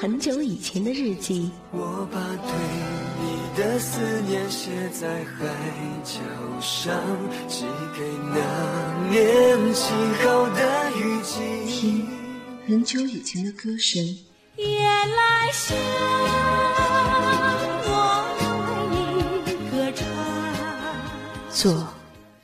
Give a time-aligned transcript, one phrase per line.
[0.00, 1.50] 很久以前的日记。
[1.72, 2.50] 我把对
[3.20, 5.46] 你的思念写在海
[6.02, 6.18] 角
[6.58, 6.98] 上，
[7.46, 8.00] 寄给
[8.32, 8.40] 那
[9.10, 9.94] 年轻
[10.24, 11.66] 后的雨季。
[11.68, 12.08] 听
[12.66, 14.02] 很久以前的歌声。
[14.56, 15.76] 夜来香，
[17.84, 17.92] 我
[18.88, 18.96] 为
[19.44, 20.08] 你歌唱。
[21.50, 21.86] 做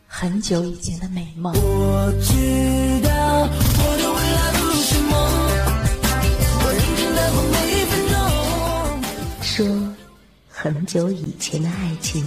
[0.07, 1.55] 很久以前的美梦。
[1.55, 3.06] 我知道
[10.67, 12.25] 很久以前的爱情。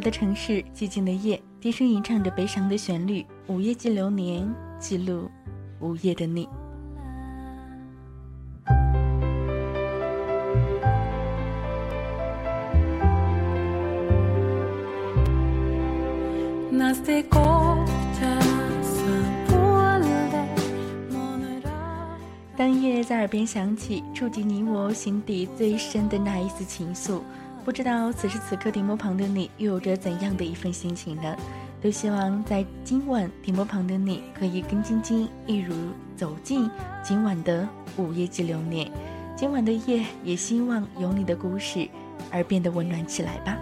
[0.00, 3.24] 的城市，寂静的夜，低声吟唱着悲伤的旋律。
[3.46, 5.30] 午夜记流年，记录
[5.80, 6.48] 午夜的你。
[22.58, 27.20] 当音乐在耳边响起，触及你我心底最深的那一丝情愫。
[27.66, 31.36] 不知道此时此刻屏幕旁的你又有着怎样的一份心情呢？
[31.82, 35.74] 都希望在今晚屏幕旁的你可以跟晶晶一如
[36.16, 36.70] 走进
[37.02, 38.88] 今晚的午夜之流年。
[39.34, 41.88] 今晚的夜也希望有你的故事
[42.30, 43.58] 而变得温暖起来吧。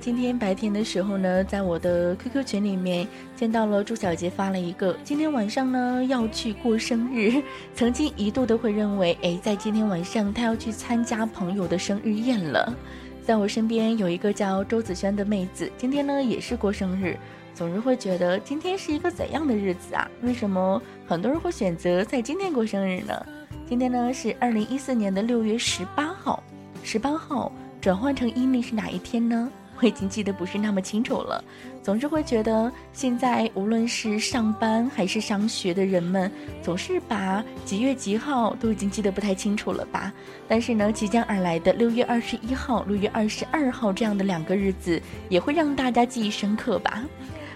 [0.00, 3.06] 今天白天的时候呢，在我的 QQ 群里面
[3.36, 7.42] 见到了朱小杰发了一个，今天晚上呢要去过生日。
[7.76, 12.74] 曾经一度都会认为，哎，在今天晚上他要去参加朋友的生日宴了。
[13.22, 17.14] 在我身边有一个叫周子轩的妹子，今天呢也是过生日，
[17.54, 20.10] 总是会觉得今天是一个怎样的日子啊？
[20.22, 23.26] 为什么很多人会选择在今天过生日呢？
[23.68, 26.42] 今天呢是二零一四年的六月十八号，
[26.82, 27.52] 十八号
[27.82, 29.52] 转换成阴历是哪一天呢？
[29.80, 31.42] 我已经记得不是那么清楚了，
[31.82, 36.30] 总是会觉得现在无论是上班还是上学的人们，
[36.62, 40.12] 总是把几月几号都已经记得不太清楚了吧？
[40.46, 47.02] 但是呢，即将而来的六月二十一号、六月二十二号这样的两个日子，也会让大家记忆深刻吧？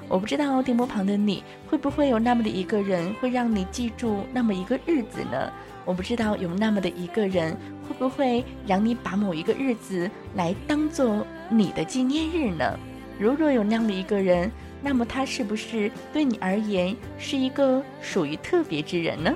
[0.09, 5.53] 我不知道电波旁的你会不会有那么的一个人，会让你记住那么一个日子呢？
[5.87, 7.55] 我不知道有那么的一个人，
[7.89, 12.78] 会不会让你把某一个日子来当做你的纪念日呢？
[13.19, 14.50] 如若有那样的一个人，
[14.83, 19.33] 那么他是不是对你而言是一个属于特别之人呢？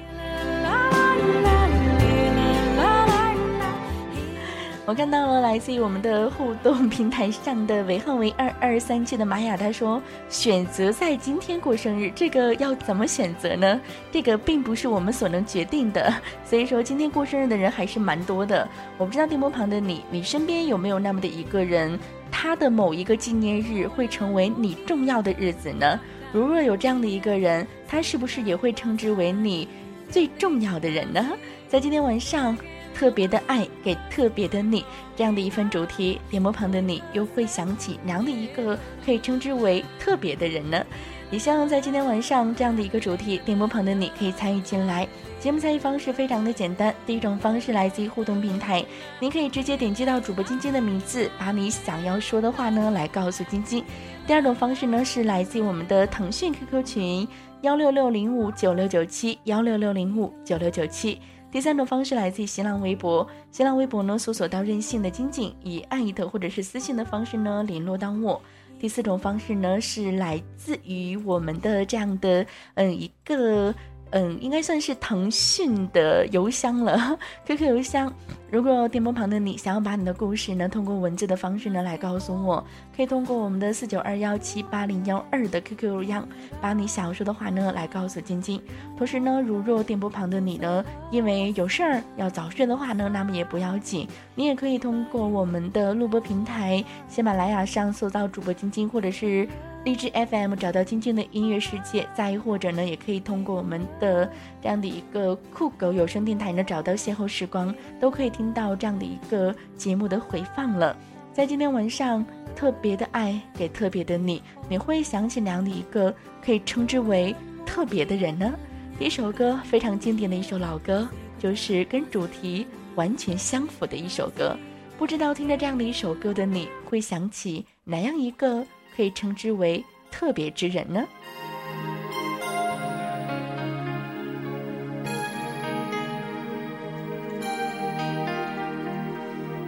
[4.89, 10.01] 我看到了来自于我们的互动平台上的尾号为二二三七的玛雅，他说
[10.31, 13.79] 选择在今天过生日，这个要怎么选择呢？
[14.11, 16.11] 这个并不是我们所能决定的，
[16.43, 18.67] 所以说今天过生日的人还是蛮多的。
[18.97, 22.01] 我不知道电波旁的你，你身边有没有那么的一个人，
[22.31, 26.01] 他的某一个纪念日会成为你重要的日子呢？
[26.33, 29.69] 如若有这样的一个人，他是不是也会称之为你
[30.09, 31.29] 最重要的人呢？
[31.69, 32.57] 在今天晚上。
[32.99, 34.85] 特别的爱给特别的你，
[35.15, 40.85] 这样的一份主题，点播旁的你又会想起哪样的一个可以称之为特别的人呢？
[41.31, 45.07] 也希望在今天晚上这样的一个主题，点播旁的你可以参与进来。
[45.39, 48.85] 节目参与方式非常的简单，第一种方式来自于互动平台，
[49.21, 53.85] 您可以直接点击到主播晶晶的名字，把你想要说的话呢来告诉晶晶。
[54.27, 57.29] 第二种方式呢是来自于我们的腾讯 QQ 群
[57.61, 61.21] 幺六六零五九六九七幺六六零五九六九七。
[61.51, 68.41] 第三种方式来自于新浪微博，新浪微博呢搜索到任性的晶晶，以艾特或者是私信的方式呢联络到我。
[68.79, 73.75] 第四种方式呢是来自于我们的这样的嗯一个
[74.11, 78.13] 嗯，应该算是腾讯的邮箱了， QQ 邮箱。
[78.51, 82.65] 如果电波旁的你想要把你的故事呢，通过文字的方式呢来告诉我，
[82.97, 86.27] 可以通过我们的四九二幺七八零幺二的 QQ 邮箱，
[86.59, 88.59] 把你想要说的话呢来告诉晶晶。
[88.97, 99.47] 同时呢，如若电波旁的你呢，因为有事儿要早睡的话呢，那么也不要紧，你也可以通过我们的录播平台喜马拉雅上搜到主播晶晶，或者是。
[99.85, 104.31] 荔枝 FM 找到晶晶的音乐世界，再或者呢，也可以通过我们的
[104.61, 110.95] 这样的一个酷狗有声电台呢，找到邂逅时光，都可以听到这样的一个节目的回放了。
[111.33, 112.25] 在今天晚上，
[112.57, 116.15] 特别的爱给特别的你，你会想起哪样的一个
[116.45, 117.35] 可以称之为
[117.65, 118.53] 特别的人呢？
[118.99, 121.09] 一首歌非常经典的一首老歌，
[121.39, 122.67] 就是跟主题
[122.97, 124.57] 完全相符的一首歌。
[124.99, 128.67] 不知道听着这样的一首歌的你会想起哪样一个？
[128.99, 131.07] 可以称之为特别之人呢？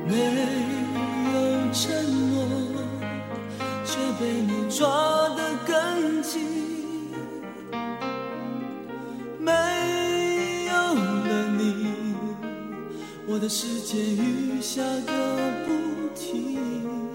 [0.09, 0.17] 没
[1.33, 1.95] 有承
[2.33, 2.45] 诺，
[3.85, 4.89] 却被你抓
[5.37, 6.43] 得更紧；
[9.39, 9.53] 没
[10.67, 11.95] 有了你，
[13.29, 17.10] 我的世界雨下个不停。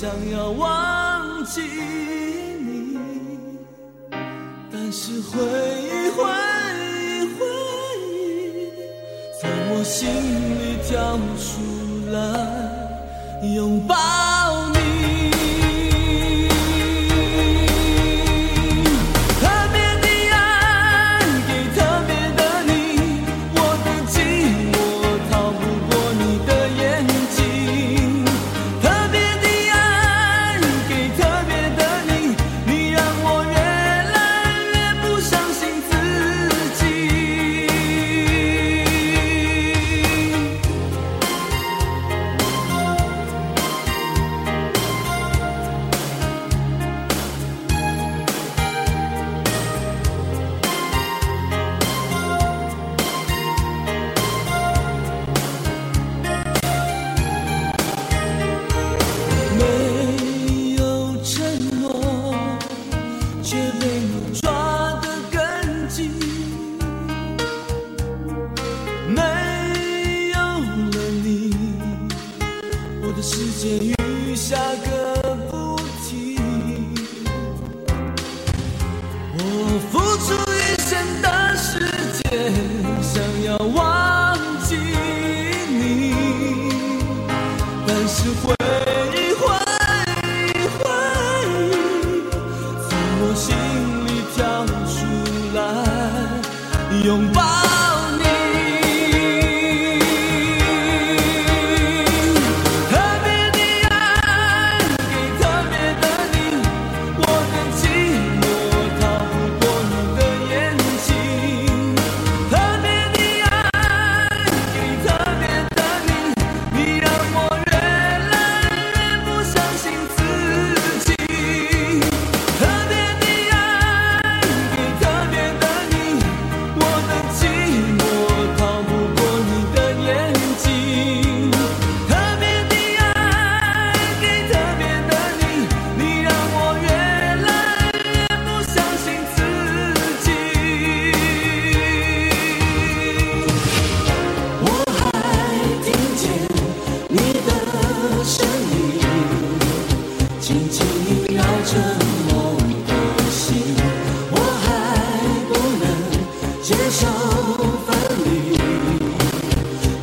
[0.00, 2.96] 想要忘记你，
[4.70, 6.22] 但是回忆回
[6.78, 7.44] 忆回
[8.06, 8.70] 忆，
[9.42, 10.06] 在我心
[10.60, 11.50] 里跳出
[12.12, 12.16] 来
[13.56, 14.37] 拥抱。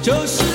[0.06, 0.55] 就是。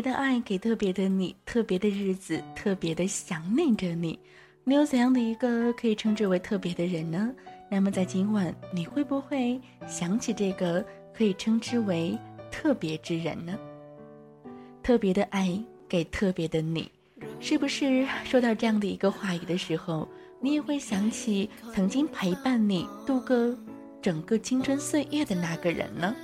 [0.00, 4.18] 的爱给特别的你，特别的日子，特别的想念着你。
[4.64, 7.32] 你有怎样的一个可以称之为特别的人呢？
[7.70, 12.18] 那么在今晚，你会不会想起这个可以称之为
[12.50, 13.58] 特别之人呢？
[14.82, 16.90] 特别的爱给特别的你，
[17.38, 20.08] 是不是说到这样的一个话语的时候，
[20.40, 23.36] 你也会想起曾经陪伴你度过
[24.02, 26.14] 整个青春岁月的那个人呢？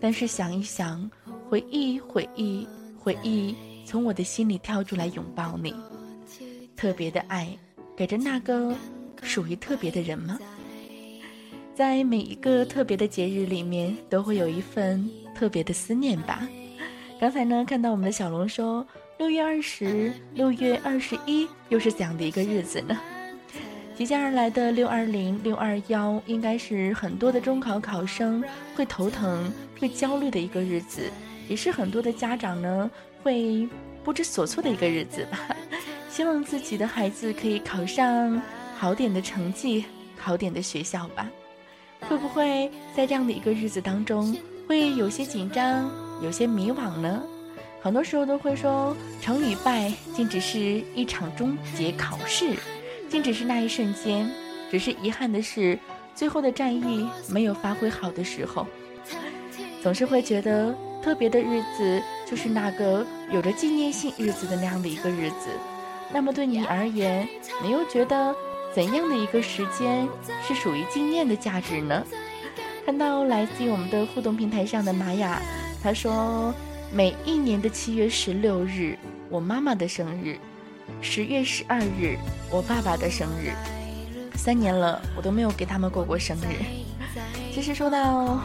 [0.00, 1.10] 但是想一想，
[1.48, 2.66] 回忆，回忆，
[3.06, 5.72] 回忆，从我的心里跳出来拥抱你。
[6.74, 7.56] 特别的爱，
[7.96, 8.74] 给着那个
[9.22, 10.36] 属于特别的人吗？
[11.72, 16.48] 在每一个特别的节日里面，都会有一份特别的思念吧。
[17.20, 18.84] 刚才呢，看到我们的小龙说，
[19.18, 22.98] 六月二十六月二十一又是怎样的一个日子呢？
[23.96, 28.42] 即将而来的六二零、六二幺，应该是很多的中考考生
[28.74, 29.48] 会头疼、
[29.78, 31.08] 会焦虑的一个日子，
[31.48, 32.90] 也是很多的家长呢
[33.22, 33.68] 会
[34.04, 35.56] 不知所措的一个日子吧。
[36.10, 38.40] 希望自己的孩子可以考上
[38.76, 39.84] 好点的成绩、
[40.18, 41.28] 好点的学校吧。
[42.08, 44.36] 会不会在这样的一个日子当中，
[44.68, 45.90] 会有些紧张、
[46.22, 47.22] 有些迷惘呢？
[47.82, 52.54] 很多时候都会说，成与败竟只是一场终结考试，
[53.08, 54.28] 竟只是那一瞬间。
[54.70, 55.78] 只是遗憾的是，
[56.14, 58.66] 最后的战役没有发挥好的时候。
[59.82, 60.74] 总是会觉得
[61.06, 65.46] 特别的日子，就是那个有着纪念性日子的那样的一个日子。
[66.12, 67.28] 那么对你而言，
[67.62, 68.34] 你又觉得
[68.74, 70.08] 怎样的一个时间
[70.42, 72.02] 是属于纪念的价值呢？
[72.84, 75.40] 看到来自于我们的互动平台上的玛雅，
[75.80, 76.52] 她说，
[76.92, 78.98] 每一年的七月十六日，
[79.30, 80.34] 我妈妈的生日；
[81.00, 82.16] 十月十二日，
[82.50, 83.52] 我爸爸的生日。
[84.34, 86.64] 三年了，我都没有给他们过过生日。
[87.54, 88.40] 其实说到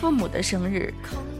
[0.00, 0.92] 父母的生日，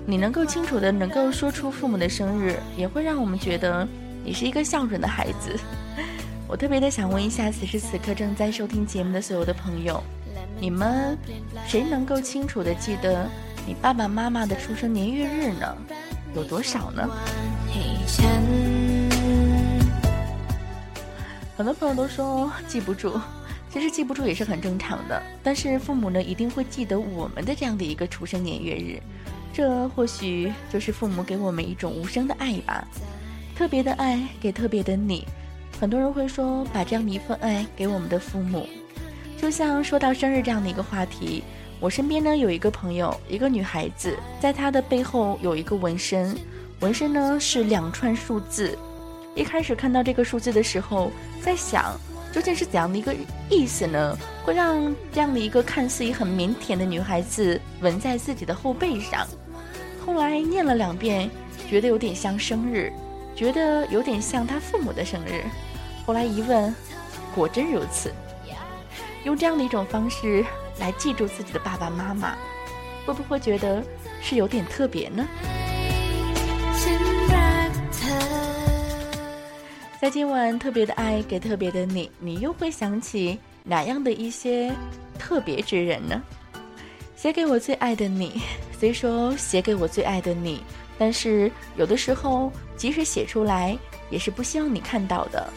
[0.07, 3.87] 你能够清楚的能够说出父母的生日，也会让我们觉得。
[4.25, 5.57] 你是一个孝顺的孩子，
[6.49, 10.03] 我特别的想问一下，此时此刻正在收听节目的所有的朋友，
[10.59, 11.17] 你们
[11.65, 13.29] 谁能够清楚的记得
[13.65, 15.77] 你爸爸妈妈的出生年月日呢？
[16.35, 17.09] 有多少呢？
[21.57, 23.21] 很多朋友都说记不住，
[23.77, 25.23] 其实记不住也是很正常的。
[25.43, 28.99] 但是父母呢，一定会记得我们的这样的一个出生年月日，
[29.53, 32.89] 这或许就是父母给我们一种无声的爱吧。
[33.55, 35.27] 特别的爱给特别的你，
[35.79, 38.67] 很多人会说把这样的一份爱给我们的父母，
[39.37, 41.45] 就像说到生日这样的一个话题，
[41.79, 46.35] 我身边呢有一个朋友，一个女孩子，在她的背后有一个纹身，
[46.81, 48.75] 纹身呢是两串数字。
[49.35, 51.95] 一开始看到这个数字的时候，在想
[52.37, 53.17] 究竟是怎样的一个
[53.49, 54.15] 意思呢？
[54.45, 59.27] 会让这样的一个看似也很腼腆的女孩子纹在自己的后背上。
[60.05, 61.31] 后来念了两遍，
[61.67, 62.93] 觉得有点像生日。
[63.35, 65.45] 觉得有点像他父母的生日，
[66.05, 66.75] 后来一问，
[67.35, 68.13] 果真如此。
[69.25, 70.45] 用这样的一种方式
[70.79, 72.37] 来记住自己的爸爸妈妈，
[73.07, 73.83] 会不会觉得
[74.21, 75.27] 是有点特别呢？
[79.99, 84.71] 在今晚特别的爱给特别的你，你又会想起哪样的一些
[85.19, 86.23] 特别之人呢？
[87.17, 88.39] 写给我最爱的你，
[88.79, 90.63] 虽说写给我最爱的你。
[90.99, 93.77] 但是有的时候，即使写出来，
[94.11, 95.51] 也是不希望你看到的。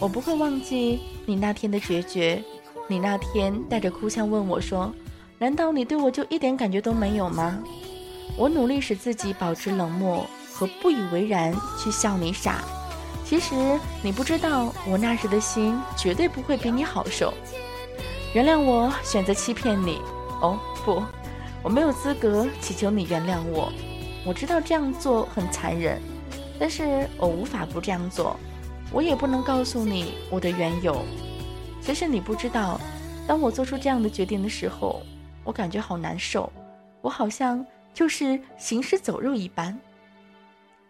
[0.00, 2.42] 我不会忘记你那天的决绝，
[2.86, 4.90] 你那天带着哭腔问我说
[5.38, 7.62] ：“难道你对我就一点感觉都没有吗？”
[8.36, 12.64] 我努力使自己保持冷漠和不以为然，去笑你傻。
[13.28, 13.54] 其实
[14.02, 17.34] 你不知道，我那时的心绝对不会比你好受。
[18.32, 20.00] 原谅我选择欺骗你。
[20.40, 21.02] 哦不，
[21.62, 23.70] 我没有资格祈求你原谅我。
[24.24, 26.00] 我知道这样做很残忍，
[26.58, 28.34] 但是我无法不这样做。
[28.90, 31.04] 我也不能告诉你我的缘由。
[31.82, 32.80] 其实你不知道，
[33.26, 35.02] 当我做出这样的决定的时候，
[35.44, 36.50] 我感觉好难受。
[37.02, 39.78] 我好像就是行尸走肉一般。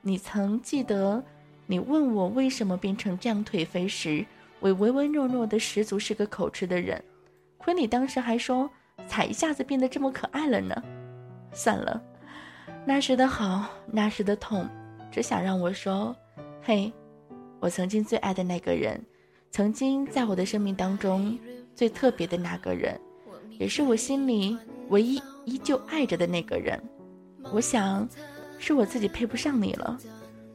[0.02, 1.20] 你曾记得，
[1.70, 4.24] 你问我为什么变成这样颓废时，
[4.58, 7.04] 我唯唯诺诺的十足是个口吃的人。
[7.58, 8.70] 亏你当时还说，
[9.06, 10.82] 才一下子变得这么可爱了呢。
[11.52, 12.02] 算了。
[12.86, 14.66] 那时的好，那时的痛，
[15.12, 16.16] 只想让我说
[16.64, 16.90] ：“嘿，
[17.60, 18.98] 我曾经最爱的那个人，
[19.50, 21.38] 曾经在我的生命当中
[21.74, 22.98] 最特别的那个人，
[23.58, 24.56] 也是我心里
[24.88, 26.82] 唯一依旧爱着的那个人。
[27.52, 28.08] 我想，
[28.58, 29.98] 是我自己配不上你了。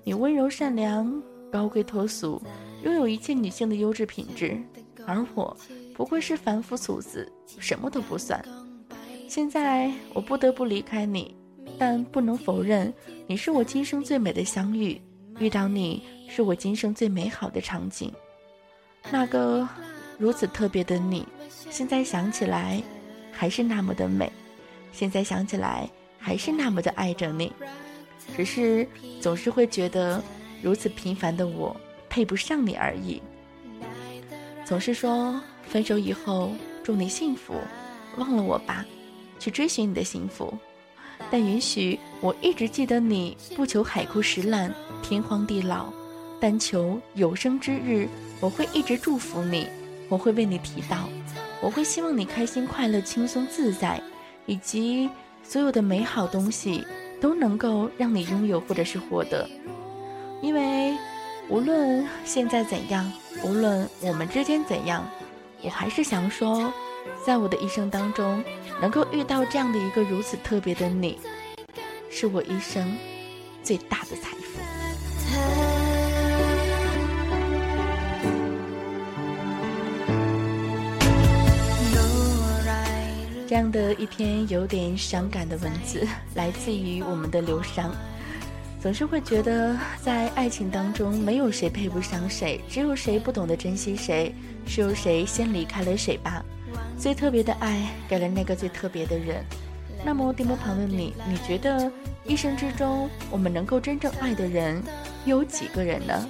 [0.04, 2.42] 你温柔善良，高贵脱俗，
[2.84, 4.58] 拥有一切女性的优质品质，
[5.06, 5.56] 而我
[5.94, 8.44] 不过是凡夫俗子，什么都不算。
[9.28, 11.36] 现在我不得不离开你。”
[11.80, 12.94] 但不能否认，
[13.26, 15.02] 你是我今生最美的相遇。
[15.40, 18.14] 遇到你是我今生最美好的场景。
[19.10, 19.68] 那个
[20.20, 21.28] 如此特别的你，
[21.72, 22.80] 现在想起来
[23.32, 24.32] 还是那么的美，
[24.92, 27.52] 现在想起来还是那么的爱着你。
[28.36, 28.88] 只是
[29.22, 30.22] 总是会觉得
[30.62, 31.76] 如此平凡的我
[32.10, 33.22] 配不上你而已。
[34.66, 36.52] 总是说分手以后
[36.84, 37.54] 祝你幸福，
[38.18, 38.86] 忘了我吧，
[39.40, 40.54] 去追寻你的幸福。
[41.32, 45.92] 但允许我一直记得你，不求海枯石烂、天荒地老，
[46.40, 48.08] 但求有生之日，
[48.40, 49.68] 我会一直祝福你，
[50.10, 51.06] 我会为你祈祷，
[51.62, 54.02] 我会希望你开心、快乐、轻松、自在，
[54.46, 55.10] 以及
[55.44, 56.84] 所有的美好东西
[57.24, 59.50] 都能够让你拥有或者是获得。
[60.42, 60.94] 因为
[61.48, 63.10] 无论现在怎样，
[63.46, 65.10] 无论我们之间怎样，
[65.62, 66.72] 我还是想说。
[67.26, 68.42] 在我的一生当中，
[68.80, 71.20] 能够遇到这样的一个如此特别的你，
[72.10, 72.98] 是我一生
[73.62, 74.73] 最大的财富。
[83.54, 87.94] 这样的一篇有点伤感的文字， 来自于我们的刘商。
[88.82, 94.34] 总是会觉得，在爱情当中，没有谁配不上谁，只有谁不懂得珍惜谁，
[94.66, 96.44] 是由谁先离开了谁吧。
[96.98, 99.46] 最特别的爱给了那个最特别的人。
[100.04, 101.92] 那么，电波旁的你，你觉得
[102.26, 104.82] 一生之中我们能够真正爱的人
[105.26, 106.28] 有几个人呢？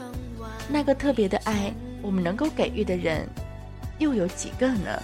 [0.67, 3.25] 那个特别的爱，我们能够给予的人
[3.97, 5.01] 又有几个呢？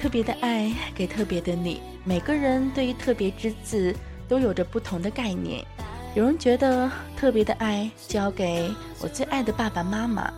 [0.00, 1.80] 特别的爱给特别的你。
[2.04, 3.92] 每个人对于“特别”之字
[4.28, 5.64] 都有着不同的概念。
[6.14, 10.32] 有人觉得特别的爱交给我最爱的爸爸妈妈；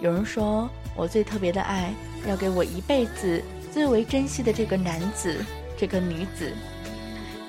[0.00, 1.92] 有人说我最特别的爱
[2.26, 3.42] 要给我一辈子
[3.72, 5.44] 最为珍惜的这个男子、
[5.78, 6.52] 这个女子；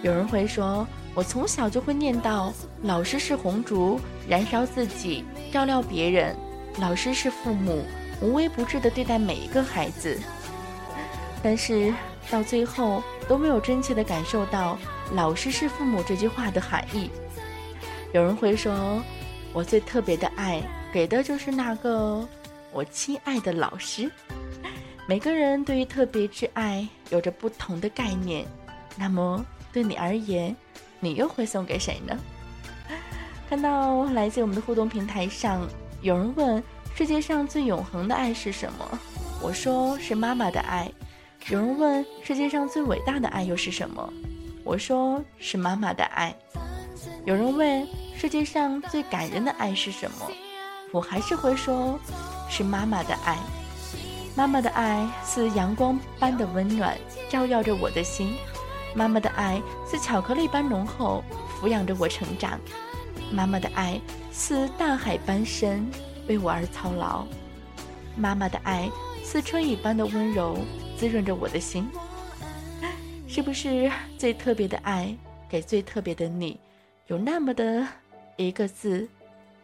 [0.04, 2.52] 有人会说我从小就会念叨：
[2.84, 6.36] 老师是红烛，燃烧自己，照料别人；
[6.80, 7.84] 老师是父母，
[8.22, 10.18] 无微不至地对待每一个孩子。
[11.44, 11.94] 但是
[12.30, 14.78] 到最后都没有真切的感受到
[15.14, 17.10] “老师是父母”这句话的含义。
[18.14, 19.02] 有人会说，
[19.54, 20.62] 我最特别的爱
[20.94, 22.24] 给的就是那个
[22.72, 24.12] 我亲爱的老师。
[25.12, 28.46] 每个人对于特别之爱有着不同的概念，
[28.96, 30.56] 那么对你而言，
[31.02, 32.18] 你又会送给谁呢？
[33.50, 35.68] 看到来自我们的互动平台上，
[36.02, 36.64] 有人问
[36.96, 39.00] 世界上最永恒的爱是什么？
[39.42, 40.90] 我说是妈妈的爱。
[41.50, 44.14] 有人问世界上最伟大的爱又是什么？
[44.64, 46.34] 我说是妈妈的爱。
[47.26, 50.32] 有人问世界上最感人的爱是什么？
[50.94, 52.00] 我还是会说，
[52.50, 53.38] 是妈妈的爱。
[54.36, 56.98] 妈妈的爱似阳光般的温暖，
[57.30, 58.30] 照耀着我的心；
[58.96, 61.24] 妈妈的爱似巧克力般浓厚，
[61.60, 62.58] 抚养着我成长；
[63.32, 64.00] 妈妈的爱
[64.32, 65.86] 似大海般深，
[66.28, 67.26] 为我而操劳；
[68.16, 68.90] 妈妈的爱
[69.24, 70.58] 似春雨般的温柔。
[70.98, 71.90] 滋润着我的心，
[73.28, 75.18] 是不是最特别的爱
[75.50, 76.60] 给最特别的你，
[77.08, 77.88] 有那么的
[78.36, 79.10] 一个字，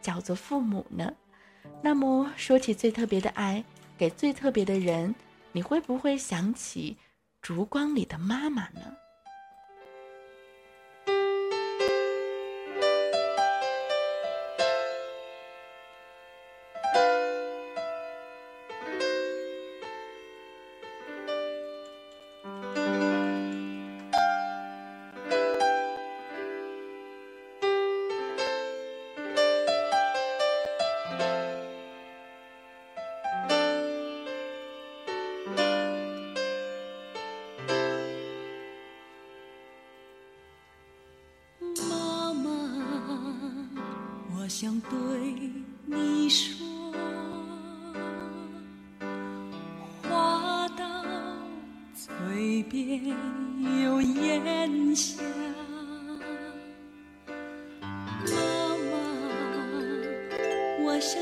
[0.01, 1.13] 叫做父母呢？
[1.79, 3.63] 那么说起最特别的爱
[3.97, 5.15] 给最特别的人，
[5.51, 6.97] 你会不会想起
[7.41, 8.95] 烛光里的妈妈呢？
[44.47, 44.89] 我想对
[45.85, 46.65] 你说
[50.03, 51.03] 话到
[51.93, 53.05] 嘴边
[53.83, 55.21] 又咽下
[58.25, 58.93] 妈妈
[60.79, 61.21] 我想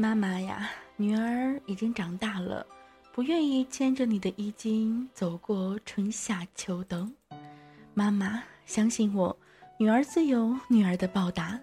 [0.00, 2.66] 妈妈呀，女儿已经长大了，
[3.12, 7.12] 不愿意牵着你的衣襟走过春夏秋冬。
[7.92, 9.38] 妈妈，相信我，
[9.78, 11.60] 女儿自有女儿的报答。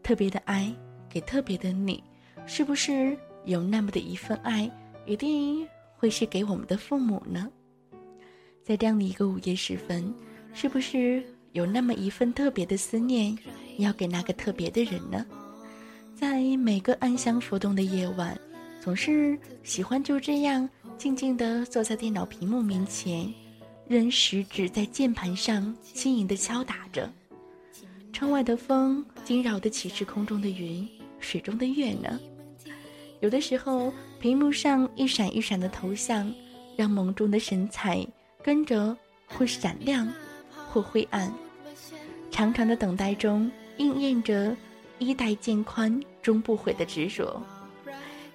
[0.00, 0.72] 特别的爱
[1.08, 2.00] 给特别的你，
[2.46, 4.70] 是不是有那么的一份爱，
[5.04, 7.50] 一定会是给我们的父母呢？
[8.62, 10.14] 在这样的一个午夜时分，
[10.52, 13.36] 是不是有那么一份特别的思念，
[13.78, 15.26] 要给那个特别的人呢？
[16.18, 18.34] 在每个暗香浮动的夜晚，
[18.80, 23.30] 总是喜欢就这样静静地坐在电脑屏幕面前，
[23.86, 27.12] 任食指在键盘上轻盈地敲打着。
[28.14, 30.88] 窗外的风惊扰的起是空中的云，
[31.20, 32.18] 水中的月呢？
[33.20, 36.32] 有的时候，屏幕上一闪一闪的头像，
[36.78, 38.06] 让梦中的神采
[38.42, 40.10] 跟着会闪亮，
[40.70, 41.30] 或灰暗。
[42.30, 44.56] 长长的等待中，应验着
[44.98, 47.42] 衣带渐宽终不悔的执着。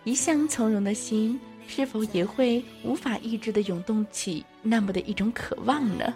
[0.04, 6.13] 一向从容的心，是否也会无法抑制的涌动起那么的一种渴望呢？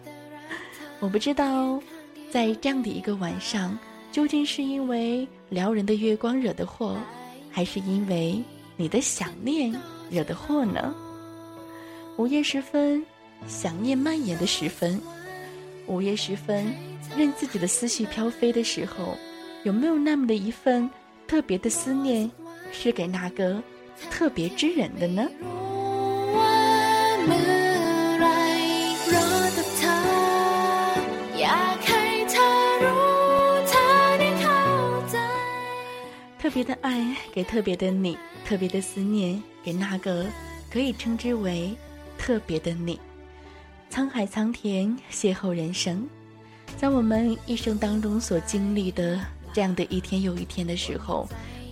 [0.99, 1.81] 我不知道。
[2.31, 3.77] 在这样的一个晚上，
[4.11, 6.97] 究竟是因为撩人的月光惹的祸，
[7.49, 8.43] 还是因为
[8.75, 9.73] 你的想念
[10.09, 10.93] 惹的祸呢？
[12.17, 13.05] 午夜时分，
[13.47, 14.99] 想念蔓延的时分，
[15.85, 16.73] 午夜时分，
[17.15, 19.17] 任自己的思绪飘飞的时候，
[19.65, 20.87] 有没有那么的一份
[21.27, 22.29] 特别的思念，
[22.71, 23.59] 是给那个
[24.11, 25.27] 特别之人的呢？
[36.37, 40.27] 特别的爱给特别的你，特别的思念给那个
[40.71, 41.75] 可以称之为
[42.19, 42.99] 特别的你。
[43.89, 46.07] 沧海桑田，邂逅人生，
[46.77, 49.19] 在我们一生当中所经历的
[49.55, 51.25] 这样的一天又一天的时候，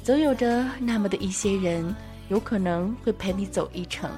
[0.05, 1.93] 总有着那么的一些人，
[2.29, 4.09] 有可能会陪你走一程，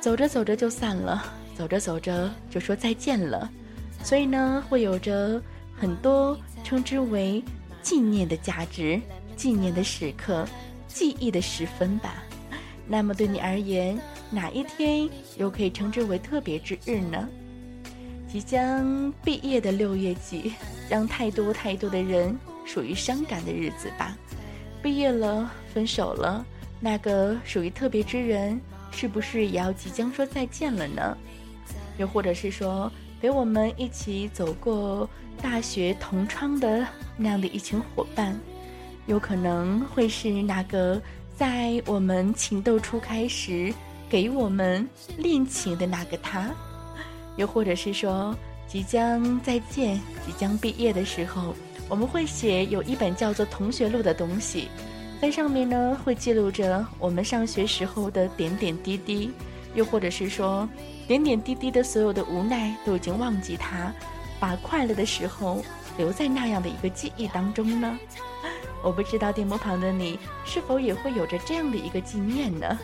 [0.00, 1.24] 走着走着就散了，
[1.56, 3.50] 走着走着就说再见了。
[4.04, 5.42] 所以呢，会有着
[5.76, 7.42] 很多称之为
[7.82, 9.00] 纪念的价值。
[9.34, 10.46] 纪念的时刻，
[10.86, 12.22] 记忆的时分吧。
[12.86, 13.98] 那么对你而言，
[14.30, 17.28] 哪一天又可以称之为特别之日呢？
[18.28, 20.52] 即将毕业的六月季，
[20.88, 24.16] 让太多太多的人属于伤感的日子吧。
[24.82, 26.44] 毕业了，分手了，
[26.80, 31.16] 那个属于特别之人，是不是也要即将说再见了呢？
[31.98, 35.08] 又或者是说，陪我们一起走过
[35.40, 38.38] 大学同窗的那样的一群伙伴？
[39.06, 41.00] 有可能会是那个
[41.36, 43.72] 在我们情窦初开时
[44.08, 46.50] 给我们恋情的那个他，
[47.36, 51.54] 又或者是说即将再见、即将毕业的时候，
[51.92, 54.68] 我们会写有一本叫做《同学录》的东西，
[55.20, 59.30] 在上面呢会记录着我们上学时候的点点滴滴，
[59.74, 60.66] 又或者是说
[61.06, 63.92] 点点滴滴的所有的无奈都已经忘记它，
[64.40, 65.62] 把快乐的时候
[65.98, 67.98] 留在那样的一个记忆当中呢？
[68.82, 72.78] 我不知道电波旁的你是否也会有着这样的一个纪念呢？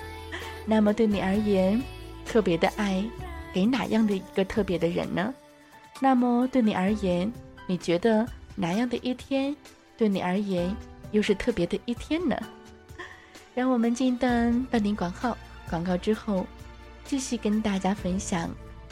[0.67, 1.83] 那么对你而言，
[2.27, 3.03] 特别的爱
[3.55, 5.33] 给哪样的一个特别的人呢？
[5.99, 7.33] 那么对你而言，
[7.67, 8.29] 你觉得
[8.61, 9.55] 哪样的一天
[9.97, 10.75] 对你而言
[11.13, 12.37] 又是特别的一天呢？
[13.55, 15.37] 让我们进一段半点广告，
[15.71, 16.45] 广告之后
[17.05, 18.51] 继续跟大家分享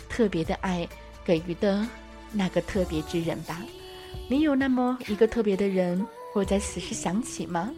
[0.09, 0.89] 特别的爱
[1.25, 1.87] 给予的
[2.31, 3.61] 那个特别之人吧。
[4.29, 6.07] 你有那么一个特别的人？
[6.33, 7.71] 会在此时想起吗？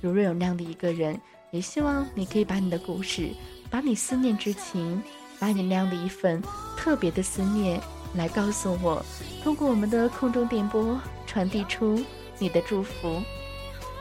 [0.00, 1.20] 如若有那样的一个人，
[1.52, 3.30] 也希望你可以把你的故事，
[3.70, 5.00] 把你思念之情，
[5.38, 6.42] 把你那样的一份
[6.76, 7.80] 特别的思念
[8.14, 9.04] 来告诉我，
[9.44, 11.00] 通过我们的空中电波
[11.32, 11.98] 传递出
[12.38, 13.22] 你的祝福，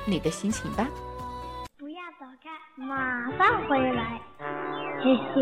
[0.03, 0.85] 你的心情吧。
[1.79, 4.19] 不要走开，马上回来。
[5.01, 5.41] 嘿嘿。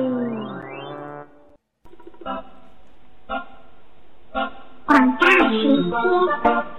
[4.86, 5.90] 广大时间。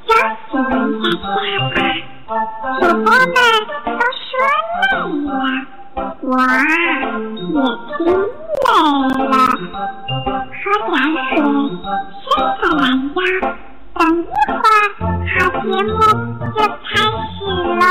[0.06, 0.14] 邀
[0.48, 2.32] 请大家吧，
[2.78, 3.34] 主播们
[3.74, 4.22] 都说
[4.70, 6.78] 累了，我也
[7.98, 10.70] 听累了，喝点水，
[12.22, 13.18] 伸个懒腰，
[14.00, 14.64] 等一会儿
[15.28, 15.92] 好节目
[16.56, 16.58] 就
[16.88, 16.88] 开
[17.36, 17.38] 始
[17.76, 17.82] 喽。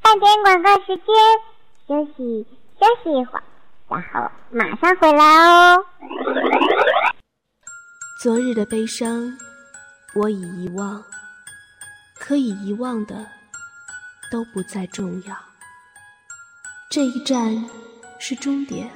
[0.00, 1.04] 半点广告时间，
[1.88, 2.46] 休息
[2.78, 3.42] 休息一会儿，
[3.88, 5.84] 然后马上回来哦。
[8.24, 9.36] 昨日的悲伤，
[10.14, 11.04] 我已遗忘，
[12.14, 13.26] 可以遗忘的
[14.32, 15.36] 都不再重要。
[16.88, 17.62] 这一站
[18.18, 18.88] 是终点，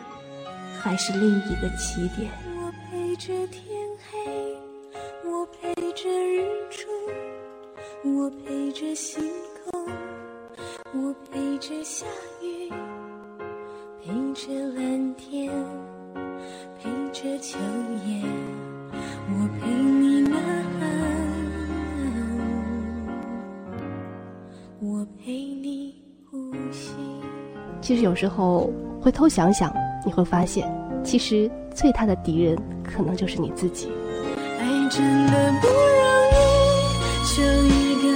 [0.81, 2.33] 还是另一个起点？
[2.57, 3.63] 我陪着天
[4.11, 4.57] 黑，
[5.27, 6.89] 我陪着日出，
[8.05, 9.31] 我陪着星
[9.71, 9.87] 空，
[10.95, 12.07] 我陪着下
[12.41, 12.71] 雨，
[14.03, 15.53] 陪着蓝天，
[16.79, 17.59] 陪着秋
[18.07, 18.25] 叶，
[19.61, 20.37] 陪你呐
[20.79, 20.83] 喊，
[24.81, 25.95] 我陪你
[26.31, 26.95] 呼吸。
[27.81, 29.73] 其实有时候回头想想，
[30.05, 30.69] 你会发现，
[31.03, 33.89] 其实最大的敌人可能就是你自己。
[34.59, 35.75] 爱真的不容
[36.33, 36.37] 易，
[37.25, 38.07] 求一个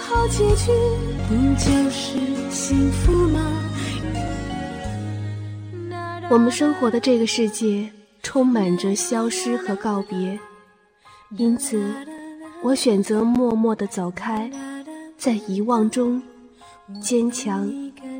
[0.00, 0.72] 好结局，
[1.28, 2.18] 不就是
[2.50, 3.38] 幸福吗？
[6.30, 7.90] 我们生活的这个世界
[8.22, 10.38] 充满着消失和告别，
[11.36, 11.80] 因此，
[12.60, 14.50] 我选择默默地走开，
[15.16, 16.20] 在遗忘中
[17.00, 17.70] 坚强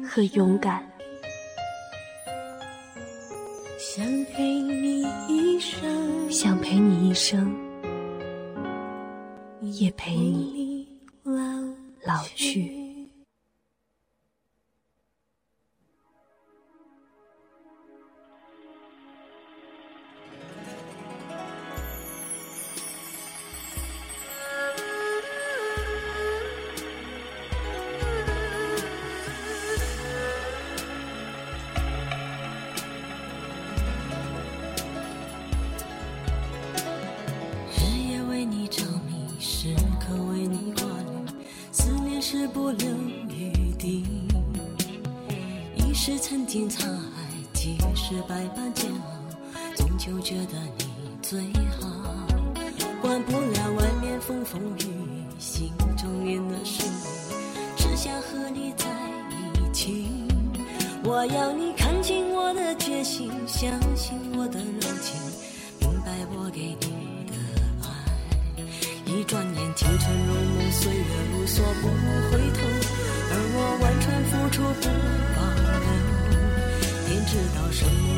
[0.09, 0.89] 和勇敢。
[3.79, 7.53] 想陪你一生，想陪你一生，
[9.61, 10.87] 也陪你
[12.05, 12.90] 老去。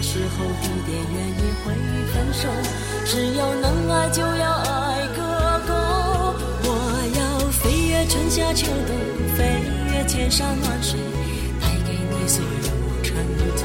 [0.03, 1.73] 时候、地点、原因会
[2.13, 2.49] 分手。
[3.07, 5.23] 只要能爱，就要爱个
[5.67, 5.73] 够。
[6.65, 6.69] 我
[7.17, 8.91] 要飞越春夏秋冬，
[9.37, 9.63] 飞
[9.93, 10.99] 越千山万水，
[11.61, 12.69] 带给你所有
[13.03, 13.15] 沉
[13.57, 13.63] 醉。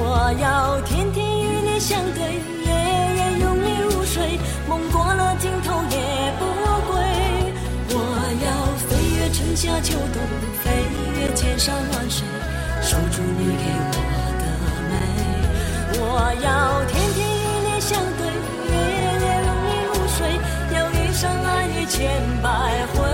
[0.00, 2.20] 我要天天与你相对，
[2.64, 2.70] 夜
[3.16, 4.38] 夜拥你入睡，
[4.68, 5.96] 梦过了尽头也
[6.38, 6.44] 不
[6.90, 6.96] 归。
[7.90, 7.96] 我
[8.44, 8.48] 要
[8.88, 10.16] 飞越春夏秋冬，
[10.64, 10.66] 飞
[11.20, 12.26] 越千山万水，
[12.82, 13.97] 守住你给我。
[16.20, 18.26] 我要天天与你相对，
[18.66, 18.74] 夜
[19.22, 20.18] 夜拥你入睡，
[20.74, 22.48] 要一生爱你千百
[22.92, 23.07] 回。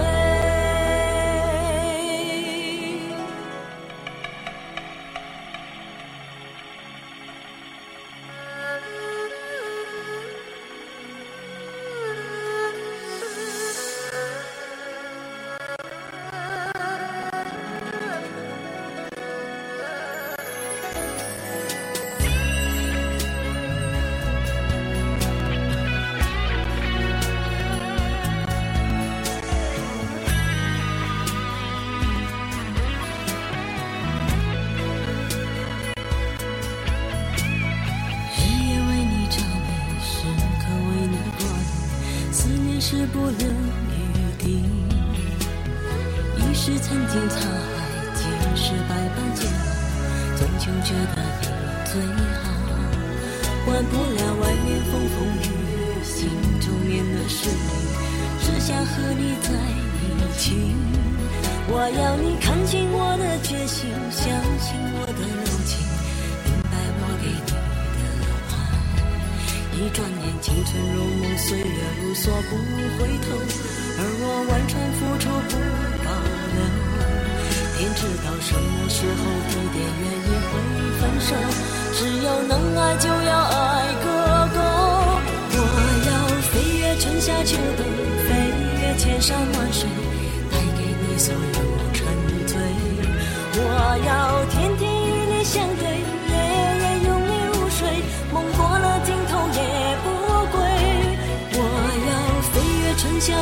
[69.85, 72.57] 一转眼，青春如梦，岁月如梭，不
[72.97, 73.37] 回头。
[73.37, 75.61] 而我完全付出不
[76.01, 76.09] 保
[76.57, 76.65] 留。
[77.77, 80.57] 天知道什么时候、地点、原因会
[80.97, 81.37] 分手。
[81.93, 84.09] 只要能爱，就要爱个
[84.57, 84.59] 够。
[85.53, 85.61] 我
[86.09, 86.11] 要
[86.49, 87.85] 飞越春夏秋冬，
[88.25, 88.33] 飞
[88.81, 89.85] 越千山万水，
[90.51, 91.61] 带给你所有
[91.93, 92.09] 沉
[92.47, 92.57] 醉。
[93.53, 93.61] 我
[94.01, 95.94] 要天天与你相对，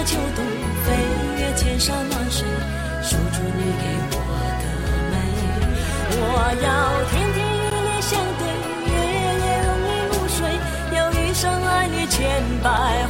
[0.05, 0.45] 秋冬，
[0.85, 0.93] 飞
[1.39, 2.45] 越千山万水，
[3.03, 4.17] 守住你给我
[4.61, 4.65] 的
[5.11, 5.15] 美。
[6.19, 6.21] 我
[6.61, 6.67] 要
[7.11, 8.43] 天天与你相对，
[8.91, 8.93] 夜
[9.43, 10.39] 夜拥你入睡，
[10.97, 12.19] 要一生爱你千
[12.63, 13.02] 百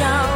[0.00, 0.31] 我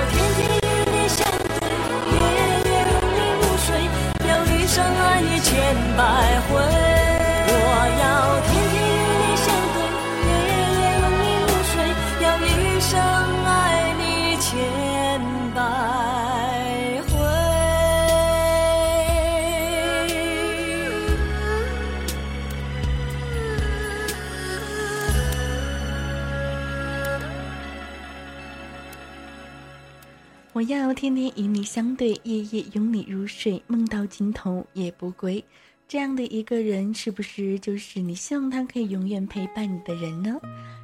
[30.69, 35.45] 要天天与你相对，夜夜拥你入睡，梦到尽头也不归。
[35.87, 40.41] 这样的一个人，是不是就是你希望他可以永远陪伴你的人呢？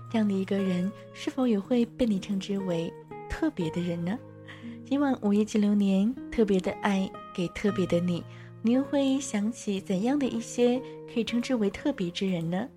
[0.09, 2.93] 这样的一个人，是否也会被你称之为
[3.29, 4.17] 特别的人呢？
[4.85, 8.23] 今晚午夜七流年，特别的爱给特别的你，
[8.63, 10.81] 你又会想起怎样的一些
[11.13, 12.69] 可以称之为特别之人呢？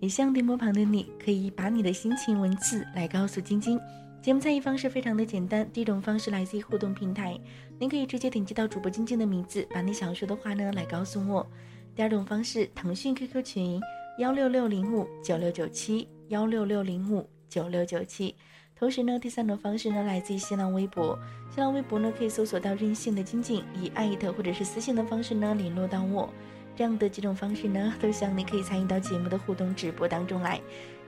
[0.00, 3.78] 也希望电波旁的你可以把你的心情文字来告诉晶晶。
[4.20, 7.38] 节目参与方式非常的简单，第一种方式来自于互动平台，
[7.78, 11.46] 您可以直接点击到主播晶晶的名字，把你想说的话呢来告诉我。
[11.94, 13.80] 第二种方式，腾讯 QQ 群
[14.18, 18.34] 幺六六零五九六九七幺六六零五九六九七。
[18.74, 21.16] 同时呢，第三种方式呢来自于新浪微博，
[21.54, 26.28] 新浪微博呢可以搜索到任性的晶晶，以艾特或者是私信的方式呢联络到我。
[26.76, 30.60] 这样的几种方式呢，都希望你可以参与到节目的互动直播当中来。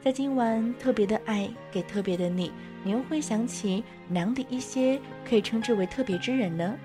[0.03, 2.51] 在今晚特别的爱给特别的你，
[2.83, 6.77] 你又会想起哪样的一些可以称之为特别之人呢？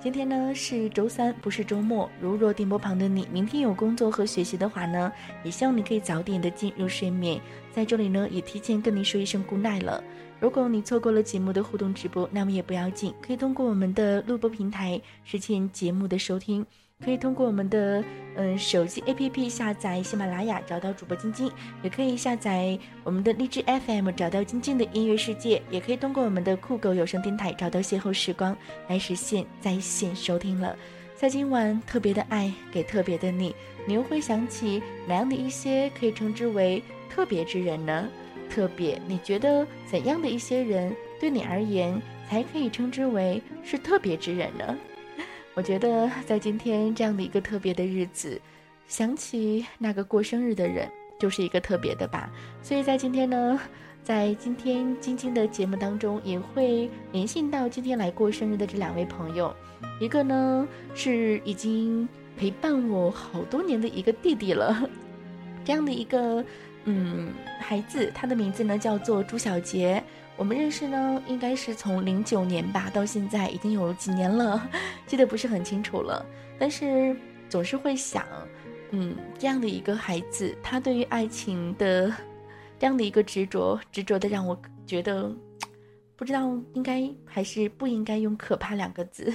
[0.00, 2.10] 今天呢是周三，不是周末。
[2.20, 5.10] 如若电波旁的你明天有工作和学习的话呢，
[5.42, 7.40] 也希望你可以早点的进入睡眠。
[7.72, 10.04] 在这里呢，也提前跟你说一声 good night 了。
[10.40, 16.66] 如果你错过了节目的互动直播，那么也不要紧，可以通过我们的录播平台实现节目的收听。
[17.04, 18.02] 可以通过我们的
[18.36, 21.50] 嗯手机 APP 下载喜马拉雅，找到主播晶晶；
[21.82, 28.56] 也可以下载我们的荔枝 FM，找到晶晶的音乐世界；也可以通过我们的酷狗有声电台，找到邂逅时光，
[28.88, 30.74] 来实现在线收听了。
[31.14, 33.54] 在今晚特别的爱给特别的你，
[33.86, 38.08] 你又会想起哪样的一些可以称之为特别之人呢？
[38.50, 44.76] 特别，你觉得怎样的一些人对你而言才可以称之为是特别之人呢？
[45.54, 48.40] 我觉得在今天这样的一个特别的日子，
[48.88, 52.28] 想起那个过生日的人，就是一个特别的吧。
[52.60, 53.60] 所以在今天呢，
[54.02, 59.54] 在今天晶晶的节目当中，也会联系到今天来过生日的这两位朋友。
[60.00, 64.90] 一个呢是已经陪伴我好多年的一个弟弟了，
[65.64, 66.44] 这样的一个
[66.84, 70.02] 嗯孩子，他的名字呢叫做朱小杰。
[70.36, 74.68] 我们认识呢，应该是从零九年吧，到现在已经有几年了，
[75.06, 76.24] 记得不是很清楚了。
[76.58, 77.16] 但是
[77.48, 78.26] 总是会想，
[78.90, 82.12] 嗯，这样的一个孩子，他对于爱情的
[82.78, 85.30] 这样的一个执着，执着的让我觉得。
[86.16, 89.34] 不知道应该还是不应该用“可怕”两个字，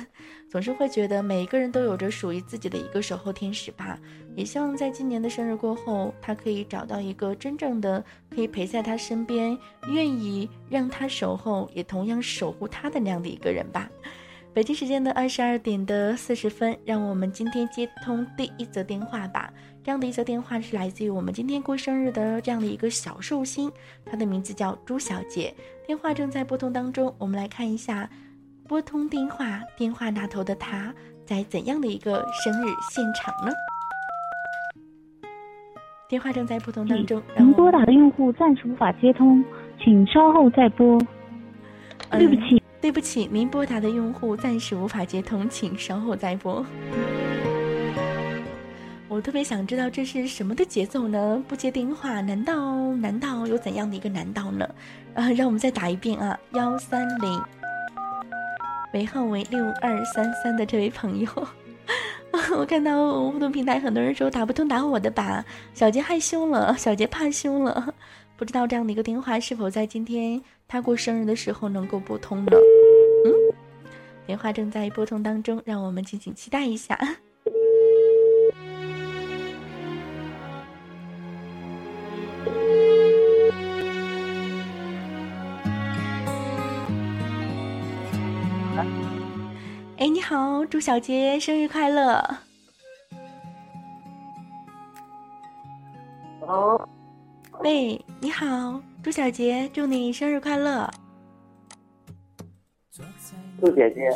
[0.49, 3.99] 总是会觉得每一个人都有着属于自己的一个守候天使吧。
[4.39, 8.01] 也希望在今年的生日过后，他可以找到一个真正的
[8.33, 9.57] 可以陪在他身边、
[9.89, 13.91] 愿意让他守候，也同样守护他的那样的一个人吧。
[14.53, 19.53] 北京时间的二十二点的四十分，让我们今天接通第一则电话吧。
[19.83, 23.69] 这样的一则电话是来自于我们今天过生日的这样的一个小寿星，
[24.05, 25.53] 她的名字叫朱小姐。
[25.85, 28.09] 电话正在拨通当中，我们来看一下
[28.69, 33.51] 拨通电话电话那头的她在怎样的一个生日现场呢？
[36.09, 39.45] 电话正在拨通当中，您拨打的用户暂时无法接通，
[39.79, 40.99] 请稍后再拨。
[42.09, 46.65] 对不起，对不起，您拨打的用户暂时无法接通，请稍后再拨。
[49.07, 51.43] 我特别想知道这是什么的节奏呢？
[51.47, 54.67] 不接电话，难道难道有怎样的一个难道呢？
[55.13, 57.39] 啊，让我们再打一遍啊，幺三零，
[58.93, 61.27] 尾号为六二三三的这位朋友，
[62.57, 65.43] 我看到互动平台很多人说打不通，打我的吧。
[65.73, 67.93] 小杰害羞了，小杰怕羞了，
[68.35, 72.51] 不知道这样的一个电话是否在今天他过生日的时候能够拨通呢？
[73.25, 73.33] 嗯，
[74.25, 76.97] 电话正在拨通当中，让我们敬请期待一下。
[90.79, 92.23] 小杰生日快乐。
[96.41, 96.89] 哦，
[97.59, 100.89] 喂，你好，朱小杰，祝你生日快乐。
[103.61, 104.09] 祝姐姐，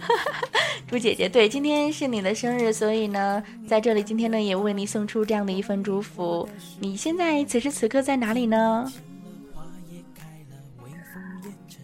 [0.88, 6.48] 朱姐姐，对，今天是你的生日，所以呢，在这里今天呢也为你送出这样的一份祝福。
[6.80, 8.90] 你现在此时此刻在哪里呢？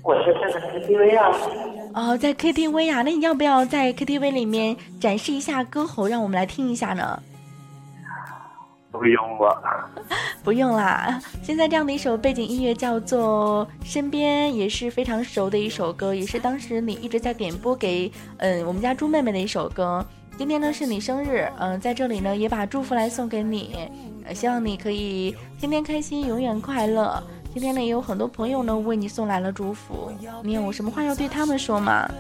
[0.03, 1.37] 我是在 KTV 啊。
[1.95, 7.23] 哦，在 KTV 啊，那你要不要在 KTV 里面展示一下歌喉，让我们来听一下呢？
[8.91, 9.91] 不用了，
[10.45, 11.21] 不用啦。
[11.43, 20.05] 现在这样的一首背景音乐叫做《身边》，也是非常熟的一首歌，也是当时你一直在点播给嗯我们家猪妹妹的一首歌。
[20.37, 23.77] 今天呢是你生日，嗯，在这里呢也把祝福来送给你，
[24.35, 27.23] 希望你可以天天开心，永远快乐。
[27.53, 30.11] 今天呢也有很多朋友呢为你送来了祝福，
[30.43, 32.11] 你有什么话要对他们说吗？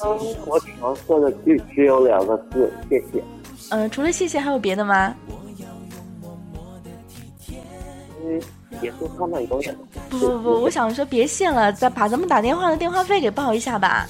[0.00, 3.22] 嗯，我只能说的就只有两个字，谢谢。
[3.70, 5.14] 嗯，除了谢谢还有别的吗？
[8.24, 8.40] 嗯，
[8.80, 9.76] 也祝他们永远。
[10.10, 14.06] 不不不，我想说别谢了，再把咱们打电话的电话费给报一下吧。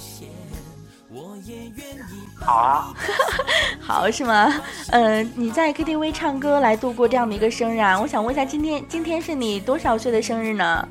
[2.47, 2.95] 好啊，
[3.81, 4.53] 好是吗？
[4.91, 8.01] 嗯，你在 KTV 唱歌来度过这样的一个生日啊？
[8.01, 10.89] 我想问一下，今天今天是你多少岁的生日呢？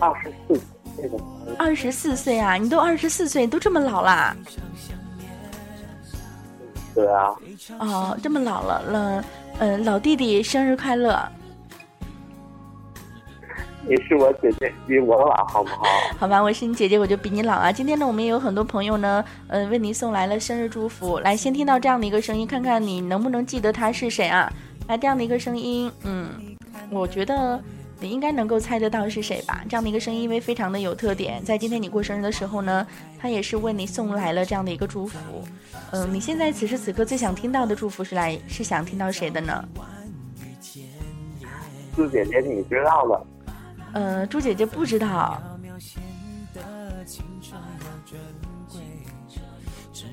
[0.00, 0.60] 二十四
[0.96, 1.18] 岁的。
[1.56, 2.54] 二十四岁啊？
[2.54, 4.36] 你都二十四岁，都这么老啦？
[6.94, 7.34] 对啊。
[7.78, 9.24] 哦，这么老了了，
[9.60, 11.16] 嗯，老弟弟生日快乐。
[13.86, 15.84] 你是我姐姐，比我老，好不好？
[16.18, 17.70] 好吧，我是你姐姐，我就比你老啊。
[17.70, 21.18] 今天呢，我们也有很多朋友呢，嗯，为您送来了生日祝福。
[21.18, 24.50] 来，先听到这样的一个声音，看看你能不能记得他是谁啊？
[24.88, 26.56] 来，这样的一个声音，嗯，
[26.90, 27.62] 我觉得
[28.00, 29.62] 你应该能够猜得到是谁吧？
[29.68, 32.86] 这样的一个声音，因为非常的有特点，在今天你过生日的时候呢，
[33.18, 35.18] 他也是为你送来了这样的一个祝福。
[35.90, 39.62] 嗯，你现在此时此刻最想听到的祝福是来是想听到谁的呢？
[41.94, 43.26] 四姐姐，你知道的。
[43.94, 45.40] 呃，朱姐姐不知道。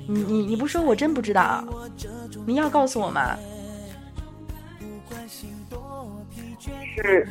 [0.07, 1.63] 你你你不说，我真不知道。
[2.45, 3.35] 你要告诉我吗？
[6.95, 7.27] 是。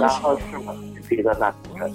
[0.00, 1.94] 然后是我自己的那个人。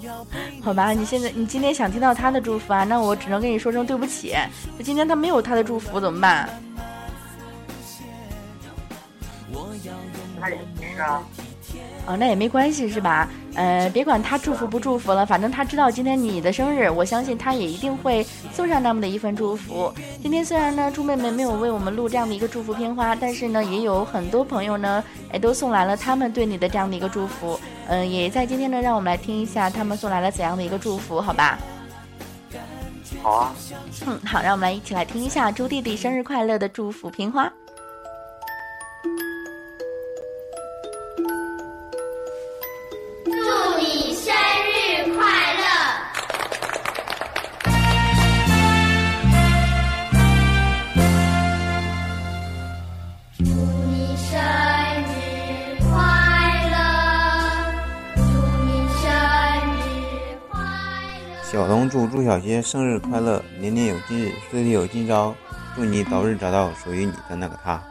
[0.62, 2.84] 好吧，你现在你今天想听到他的祝福啊？
[2.84, 4.36] 那我只能跟你说声对不起，
[4.78, 6.48] 就今天他没有他的祝福，怎么办？
[10.40, 10.56] 那也
[10.94, 11.22] 是啊，
[12.06, 13.28] 哦，那也没关系是吧？
[13.54, 19.92] 呃，别管他祝福不祝福了，反正他知道今天你的生日，我相信他也一定会送上那么的一份祝福。
[20.22, 25.02] 今天虽然呢，猪妹妹没有为我们录这样的一个祝福片花，但是呢，也有很多朋友呢，
[25.32, 27.58] 哎，都送来了他们对你的这样的一个祝福。
[27.88, 31.58] 嗯，也在今天呢，让我们来听一下他们送来了怎样的一个祝福，好吧？
[33.22, 33.52] 好啊。
[34.06, 37.52] 嗯，好，让我们来一起来听一下猪弟弟生日快乐的祝福片花。
[61.90, 65.34] 祝朱小杰生日快乐，年年有今日，岁岁有今朝，
[65.74, 67.82] 祝你早日找到属于你的那个他。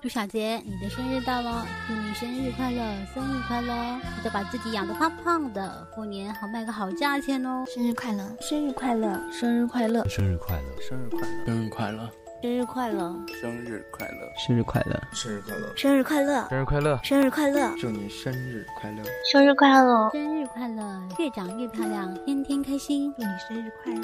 [0.00, 2.80] 朱小杰，你的生日到了，祝你生日快乐，
[3.12, 3.74] 生日快乐！
[4.16, 7.64] 记得把自己养得胖胖的，过年好卖个好价钱哦。
[7.66, 12.08] 生日快乐，生日快乐，生日快乐，生日快乐，生日快乐，生日快乐。
[12.42, 13.14] 生日快乐！
[13.28, 14.32] 生日快乐！
[14.34, 14.98] 生日快乐！
[15.12, 15.68] 生日快乐！
[15.76, 16.48] 生日快乐！
[16.48, 17.00] 生日快乐！
[17.02, 17.74] 生日快乐！
[17.78, 19.04] 祝你生日快乐！
[19.30, 20.10] 生日快乐！
[20.10, 21.08] 生日快乐！
[21.18, 23.12] 越长越漂亮，天天开心。
[23.14, 24.00] 祝你生日快乐，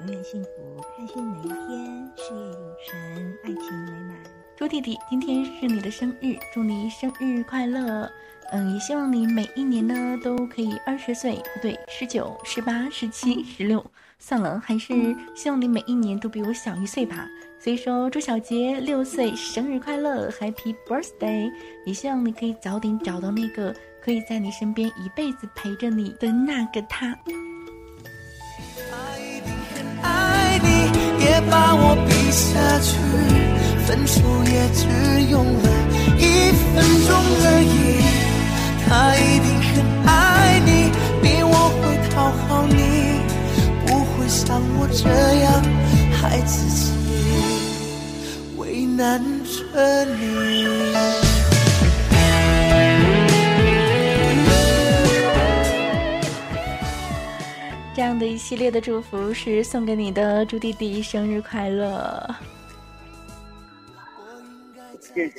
[0.00, 4.18] 永远幸福，开心每一天，事业有成，爱情美满。
[4.54, 8.10] 猪弟弟，今天是你的生日，祝你生日快乐！
[8.50, 13.82] 嗯，也希望你每一年呢都可以二十岁，不对，十九、十八、十七、十六，
[14.18, 17.26] 算了，还是希望你每一年都比我小一岁吧。
[17.60, 21.50] 所以说，朱小杰六岁生日快乐，Happy Birthday！
[21.86, 27.16] 也希望你可以早点找到那个可以在你身边一辈子陪着你的那个他。
[28.92, 32.96] 爱你很爱你，也把我比下去，
[33.86, 34.86] 分手也只
[35.30, 35.68] 用了
[36.16, 37.10] 一分钟
[37.44, 37.76] 而已。
[38.86, 39.74] 他一定很
[40.06, 40.90] 爱你，
[41.20, 43.17] 比我会讨好你，
[44.28, 45.08] 像我这
[45.40, 45.62] 样
[46.12, 46.92] 孩子气，
[48.58, 50.66] 为难着你。
[57.94, 62.28] 这样的一系列的祝福是送给你的，朱弟弟生日快乐！
[65.00, 65.32] 谢谢，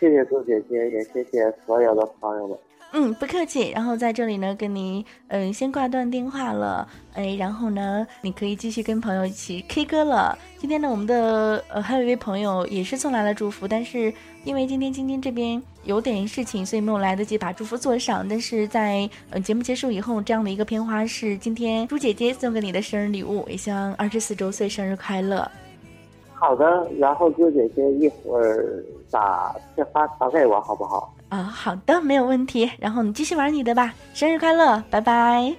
[0.00, 2.58] 谢谢朱姐姐，也谢谢所有的朋友们。
[2.94, 3.70] 嗯，不客气。
[3.70, 10.36] 然后在这里呢，跟你嗯先挂断电话了，哎，然后呢，你可以继续跟朋友一起 K 歌了。
[10.58, 14.12] 今天呢，我们的呃还有一位朋友也是送来了祝福，但是
[14.44, 18.26] 因为今天晶晶这边有点事情，所以没有来得及把祝福做上。
[18.28, 25.50] 但是在呃节目结束以后，这样的一个片花是今天朱姐姐送给你的生日礼物，也希望二十四周岁生日快乐。
[26.34, 31.10] 好的，然后朱姐姐一会儿把片花传给我，好不好？
[31.32, 32.70] 啊，好的，没有问题。
[32.78, 35.54] 然后你继续玩你的吧，生日快乐，拜拜。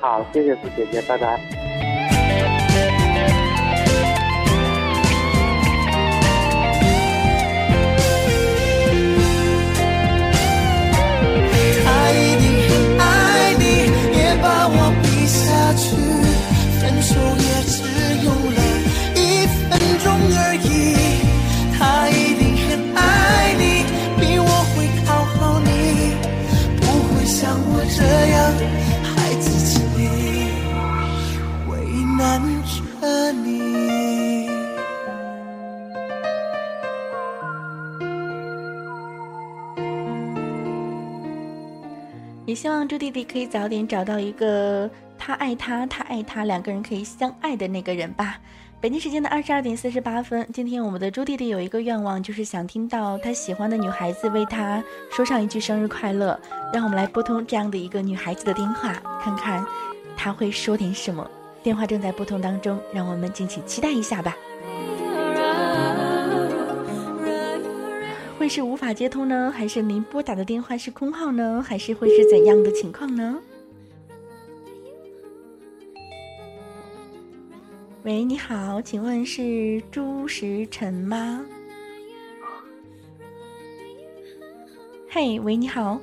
[0.00, 1.40] 好，谢谢苏姐姐，拜拜。
[14.14, 14.36] 也
[28.02, 28.52] 这样
[29.04, 29.78] 害自己，
[31.68, 31.78] 为
[32.18, 34.50] 难着你。
[42.44, 48.40] 也希望朱弟弟可以早点找到一个他爱他，他爱他，两个人可以相爱的那个人吧。
[48.82, 56.36] 北京时间的二十二点四十八分，今天我们的朱弟弟有一个愿望，就是想听到他喜欢的女孩子为他说上一句生日快乐。
[56.74, 59.64] 让我们来拨通这样的一个女孩子的电话，看看
[60.16, 61.24] 他会说点什么。
[61.62, 64.36] 电话正在拨通当中，让我们敬请期待一下吧。
[68.36, 73.38] 会是无法接通呢，还是您拨打的电话是空号呢，还是会是怎样的情况呢？
[78.04, 81.40] 喂，你好，请问是朱时辰吗？
[85.08, 86.00] 嘿，喂，你好。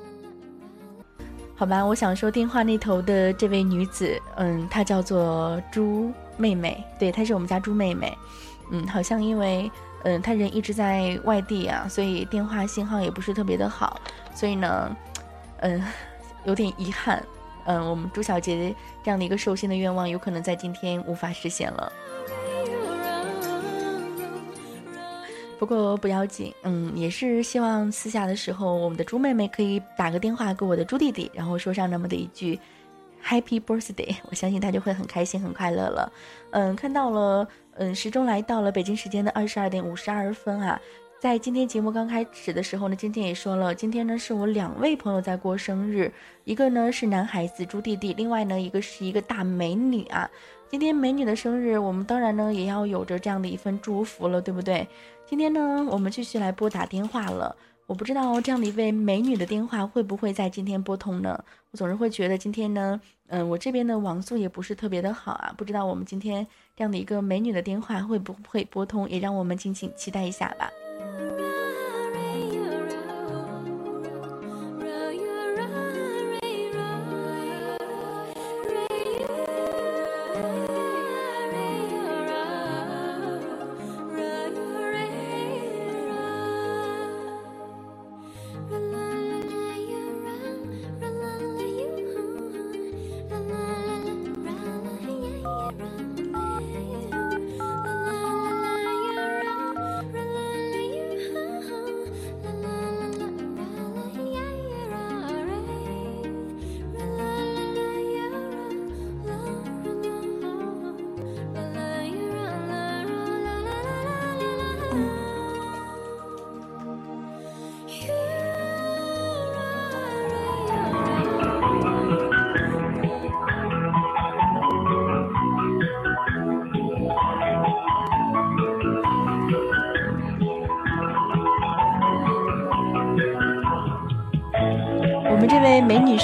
[1.56, 8.18] 好吧，我想说电话那头的这位女子，嗯，她叫做朱妹妹，对，她是我们家朱妹妹，
[8.72, 9.70] 嗯，好像因为。
[10.04, 14.00] 嗯，他人一直在外地啊，所以电话信号也不是特别的好，
[14.34, 14.96] 所以呢，
[15.58, 15.84] 嗯，
[16.46, 17.22] 有点遗憾。
[17.70, 21.94] 嗯，我们朱小杰这样的一个寿星的愿望，有可能在今天无法实现了。
[25.60, 32.60] 不过不要紧，嗯，也是希望私下的时候，我们的朱妹妹可以打个电话给我的朱弟弟，然后说上那么的一句
[33.24, 36.12] Happy Birthday，我相信他就会很开心、很快乐了。
[36.50, 37.48] 嗯，看到了。
[37.82, 40.78] 嗯，时钟来到了北京时间的二十二点五十二分啊，
[41.20, 46.10] 在今天节目刚开始的时候呢，今天也说了，今天呢是我两位朋友在过生日，
[46.46, 50.30] 一个呢是男孩子朱弟弟，另外呢一个是一个大美女啊。
[50.70, 54.88] 今天美女的生日，我们当然呢也要有着这样的一份祝福了，对不对？
[55.26, 57.54] 今天呢，我们继续来拨打电话了。
[57.86, 61.44] 我不知道这样的一位美女的电话会不会在今天拨通呢？
[61.72, 66.48] 我总是会觉得今天呢，嗯，我这边的网速也不是特别的好啊，不知道我们今天
[66.78, 70.72] 这样的一个美女的电话会不会拨通，也让我们敬请期待一下吧。
[71.00, 71.59] 美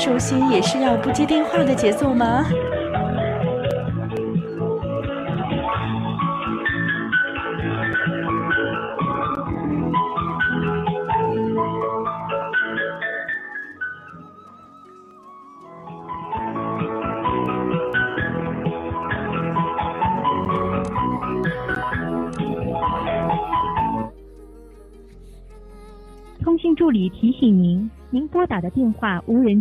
[0.05, 2.45] 女寿星也是要不接电话的节奏吗？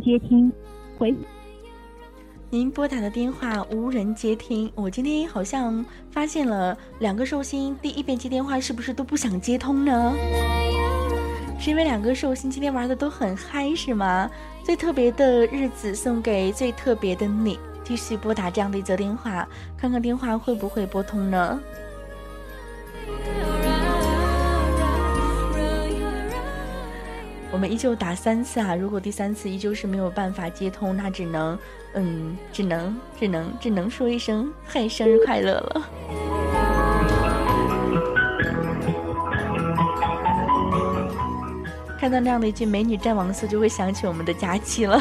[0.04, 0.52] 接听，
[0.98, 1.14] 回。
[2.50, 4.70] 您拨打的电话无人接听。
[4.74, 10.12] 我今天好像发现了两个寿星，第一遍接电话是不是都不想接通呢？
[11.58, 14.30] 是因为两个寿星今天玩的都很嗨，是吗？
[14.62, 21.58] 最特别的日子送给最特别的你，继续拨打这样的一则电话，看看电话会不会拨通呢？
[27.54, 28.74] 我们依旧打三次啊！
[28.74, 31.56] 如果第三次依旧是没有办法接通，那只能，
[31.92, 35.88] 嗯，只能，只能，只能说一声“嗨，生日快乐”了。
[41.96, 45.00] 看到那样的一句“美女战王色”，就会想起我们的佳期了。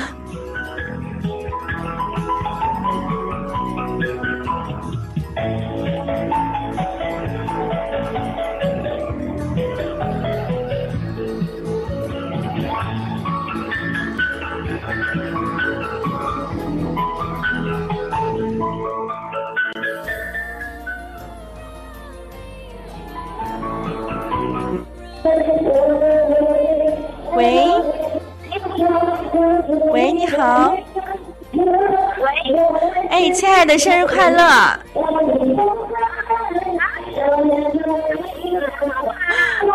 [33.64, 34.44] 爱的，生日快乐！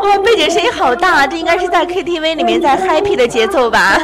[0.03, 3.99] 哇，背景声音好大，这应该是在 KTV 里面在 happy 的节奏吧？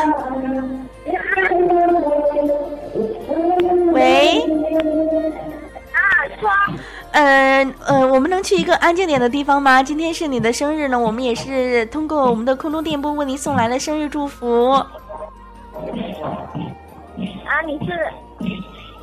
[3.92, 4.40] 喂，
[5.92, 6.00] 啊，
[6.40, 6.48] 说，
[7.12, 9.82] 嗯呃，我们能去一个安静点的地方吗？
[9.82, 14.70] 今天是你的生日呢，我们也是通过我们的空中电波为您送来了生日祝福。
[14.70, 14.86] 啊，
[17.66, 17.92] 你是，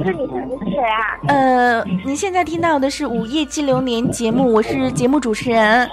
[0.03, 1.17] 是你是你是谁啊？
[1.27, 5.87] 呃，你现在听到的是《午夜激流年》节目，我是节目主持人。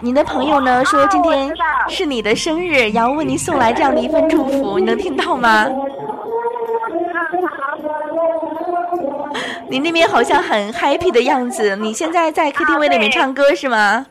[0.00, 1.52] 您的朋友呢说今天
[1.88, 5.68] 是你的生日，然后为您送来这样的一份祝福，你能听到吗？
[9.68, 14.06] 你那边好像很 happy 的样子，你现在在 KTV 里面唱歌是吗？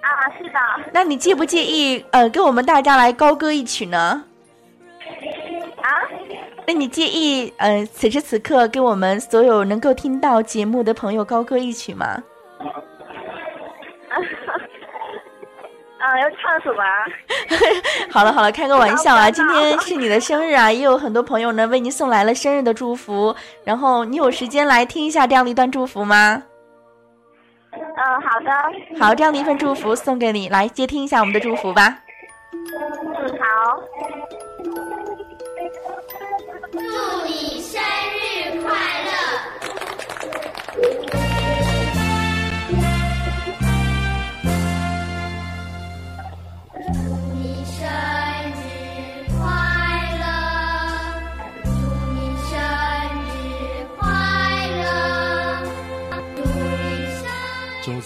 [0.00, 0.58] 啊，是的。
[0.92, 4.24] 那你介不介意呃跟我们大家来高歌一曲呢？
[6.68, 6.70] 啊？
[6.70, 12.22] 那你介意呃此时此刻给我们所有能够听到节目的朋友高歌一曲吗？
[15.98, 17.06] 啊，要唱什么啊？
[18.12, 19.30] 好了好了，开个玩笑啊！
[19.32, 23.34] 今天是你的生日啊，也有很多朋友呢为你送来了生日的祝福。
[23.64, 26.42] 然后你有时间来听一下这样的一段祝福吗？
[27.72, 27.80] 嗯，
[28.20, 28.50] 好的。
[29.00, 31.98] 好，这样的一份祝福送给你，来接听一下我们的祝福吧。
[32.52, 33.82] 嗯，好。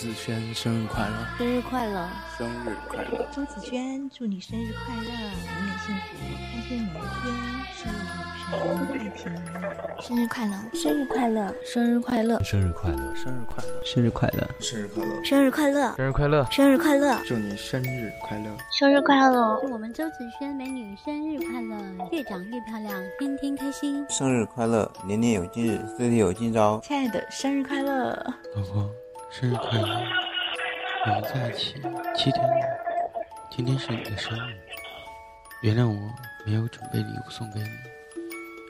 [0.02, 1.14] 子轩生日快乐！
[1.38, 2.08] 生日快乐！
[2.36, 3.24] 生日快乐！
[3.30, 6.18] 周子轩，祝你生日快乐，永远幸福，
[6.50, 7.30] 开心每一天，
[7.70, 9.70] 事业有成，爱情满满。
[10.02, 11.54] 生日快乐！
[11.62, 12.42] 生日快乐！
[12.42, 13.14] 生日快乐！
[13.14, 13.78] 生日快乐！
[13.84, 14.50] 生日快乐！
[14.60, 15.24] 生日快乐！
[15.24, 15.94] 生日快乐！
[15.94, 16.10] 生日快乐！
[16.10, 16.44] 生日快乐！
[16.50, 17.22] 生日快乐！
[17.24, 18.56] 祝你生日快乐！
[18.72, 19.60] 生日快乐！
[19.62, 21.76] 祝我们周子轩美女生日快乐，
[22.10, 24.04] 越长越漂亮，天天开心。
[24.08, 26.80] 生日快乐，年年有今日，岁岁有今朝。
[26.80, 28.10] 亲爱的，生日快乐！
[28.56, 28.90] 老婆，
[29.32, 29.88] 生日快乐！
[31.06, 31.80] 我们在一起
[32.14, 32.54] 七天了，
[33.50, 34.60] 今天是你的生日，
[35.62, 36.12] 原谅我
[36.44, 37.70] 没有准备礼物送给你，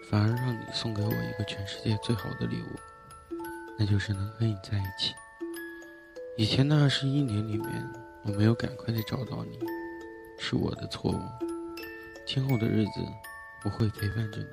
[0.08, 2.76] 反而让你送给我一个全世界最好的礼物，
[3.76, 5.16] 那就是能和你在一起。
[6.36, 7.84] 以前的二十一年里面，
[8.22, 9.58] 我没有赶快的找到你，
[10.38, 11.20] 是我的错误。
[12.24, 13.00] 今后的日子，
[13.64, 14.46] 我会陪伴着你，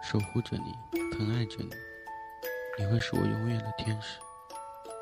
[0.00, 1.70] 守护着你，疼爱着你，
[2.78, 4.20] 你会是我永远的天使，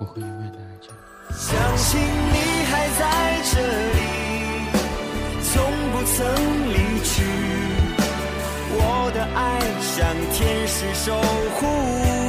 [0.01, 1.35] 我会永远的爱着你。
[1.35, 3.03] 相信你还在
[3.51, 3.61] 这
[3.95, 4.01] 里，
[5.43, 5.51] 从
[5.91, 6.17] 不曾
[6.73, 7.25] 离去。
[8.81, 11.13] 我的爱像天使守
[11.55, 11.67] 护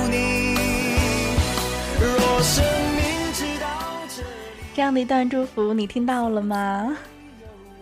[0.10, 0.16] 你。
[2.02, 2.64] 若生
[2.96, 3.00] 命
[3.34, 3.68] 直到
[4.08, 4.28] 这里，
[4.74, 6.98] 这样的一段祝福你听到了吗？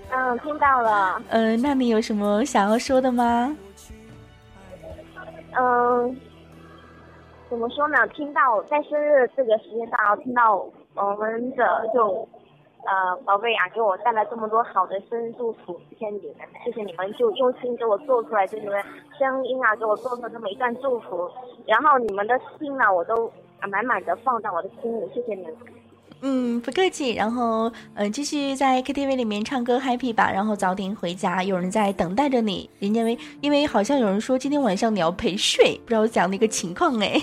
[0.10, 1.22] 嗯，听到了。
[1.30, 3.56] 嗯、那你有什么想要说的吗？
[5.60, 6.18] 嗯，
[7.50, 7.96] 怎么说呢？
[8.10, 12.28] 听到在生日这个时间段，听到我们的就
[12.86, 18.70] 呃宝贝啊，给我带来这么多好的生日祝福，谢谢你们，谢谢你们就用心给我做出来这些
[19.18, 21.30] 声音啊，给我做出这么一段祝福，
[21.66, 23.28] 然后你们的心呢，我都
[23.60, 25.54] 啊满满的放到我的心里，谢谢你们。
[26.22, 27.14] 嗯，不客气。
[27.14, 30.32] 然后，嗯，继续在 KTV 里面唱歌 happy 吧。
[30.32, 32.68] 然后早点回家，有人在等待着你。
[32.80, 37.22] 因为因为好像有人说今天晚上你要陪睡，不知道讲那个情况哎。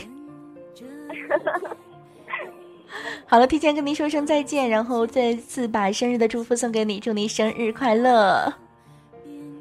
[3.26, 8.55] 好了，提前跟您说声再见，然后再次把生日的祝福送给你，祝您生日快乐。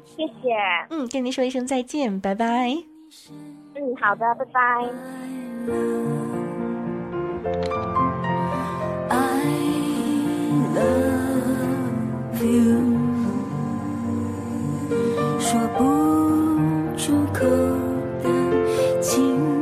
[0.04, 0.54] 谢谢。
[0.90, 2.76] 嗯，跟您说一声再见，拜拜。
[3.74, 4.60] 嗯，好的，拜拜。
[9.08, 9.16] I
[10.74, 12.80] love you，
[15.40, 15.82] 说不
[16.96, 17.44] 出口
[18.22, 18.28] 的
[19.00, 19.53] 情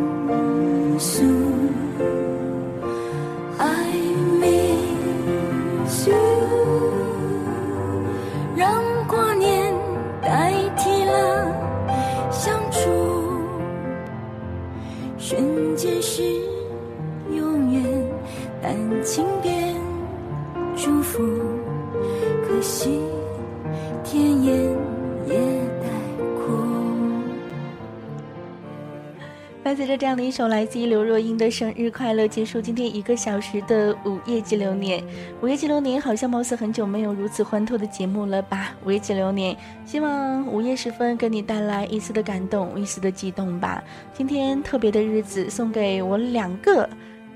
[15.34, 16.22] 瞬间是
[17.34, 17.82] 永远，
[18.60, 19.74] 但情变
[20.76, 21.22] 祝福，
[22.46, 23.00] 可惜
[24.04, 24.61] 天也
[29.72, 35.02] 伴随着这样的一首来自于刘若英的《生日快乐》，结束今天一个小时的午夜激流年。
[35.40, 38.74] 午夜激流年好像貌似很久没有如此欢脱的节目了吧？
[38.84, 39.56] 午夜激流年，
[39.86, 43.82] 希望午夜时分给你带来一丝的感动，一丝的激动吧。
[44.12, 46.86] 今天特别的日子，送给我两个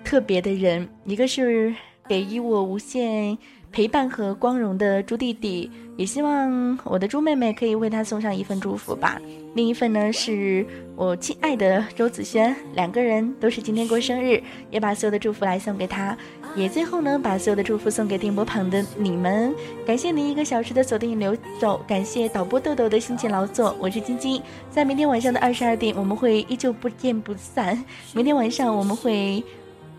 [0.05, 1.75] 特别的人，一个是
[2.07, 3.39] 给予我无限
[3.77, 9.21] 陪伴和光荣的猪弟弟，也希望我的猪妹妹可以为他送上一份祝福吧。
[9.55, 10.65] 另一份呢，是
[10.97, 16.17] 我亲爱的周子轩，两个人都是今天过生日，也把所有的祝福来送给他，
[16.55, 19.55] 也最后呢，把所有的祝福送给电波旁的你们。
[19.87, 27.85] 感谢您一个小时的锁定留走，感谢导播豆豆的辛勤劳作，我是晶晶，在明天晚上的二十二点，我们会依旧不见不散。
[28.15, 29.45] 明天晚上我们会。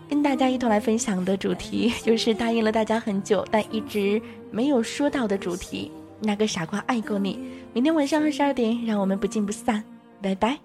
[0.08, 5.92] 跟大家一同来分享的主题， 就是答应了大家很久，但一直没有说到的主题。
[6.20, 7.38] 那个傻瓜爱过你。
[7.72, 9.84] 明天晚上二十二点，让我们不见不散，
[10.20, 10.58] 拜拜。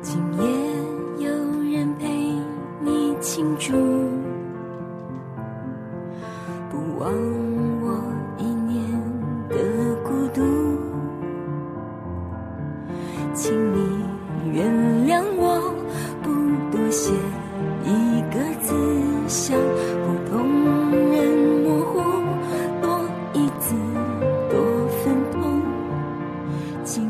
[0.00, 1.30] 今夜有
[1.70, 2.08] 人陪
[2.80, 3.72] 你庆祝，
[6.70, 7.12] 不忘
[7.82, 8.02] 我
[8.38, 8.90] 一年
[9.50, 9.56] 的
[10.02, 10.40] 孤独，
[13.34, 13.87] 请你
[14.58, 14.66] 原
[15.06, 15.72] 谅我，
[16.20, 17.12] 不多写
[17.84, 18.74] 一个字，
[19.28, 19.56] 像
[20.02, 21.16] 普通人
[21.62, 22.02] 模糊，
[22.82, 23.76] 多一字
[24.50, 24.58] 多
[24.98, 25.62] 分痛。
[26.82, 27.08] 今夜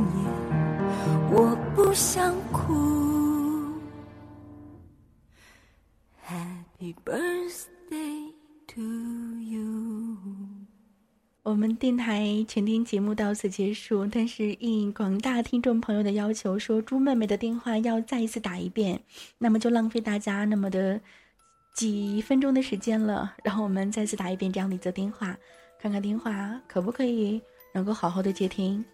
[1.32, 2.74] 我不想哭。
[6.28, 7.47] Happy birthday
[11.49, 19.01] 我们电台全天节目到此结束，但是应广大听众朋友的要求，说猪妹妹的电话要再一次打一遍，
[19.38, 21.01] 那么就浪费大家那么的
[21.74, 23.34] 几分钟的时间了。
[23.42, 25.34] 然后我们再次打一遍这样的一则电话，
[25.80, 27.40] 看看电话可不可以
[27.72, 28.84] 能够好好的接听。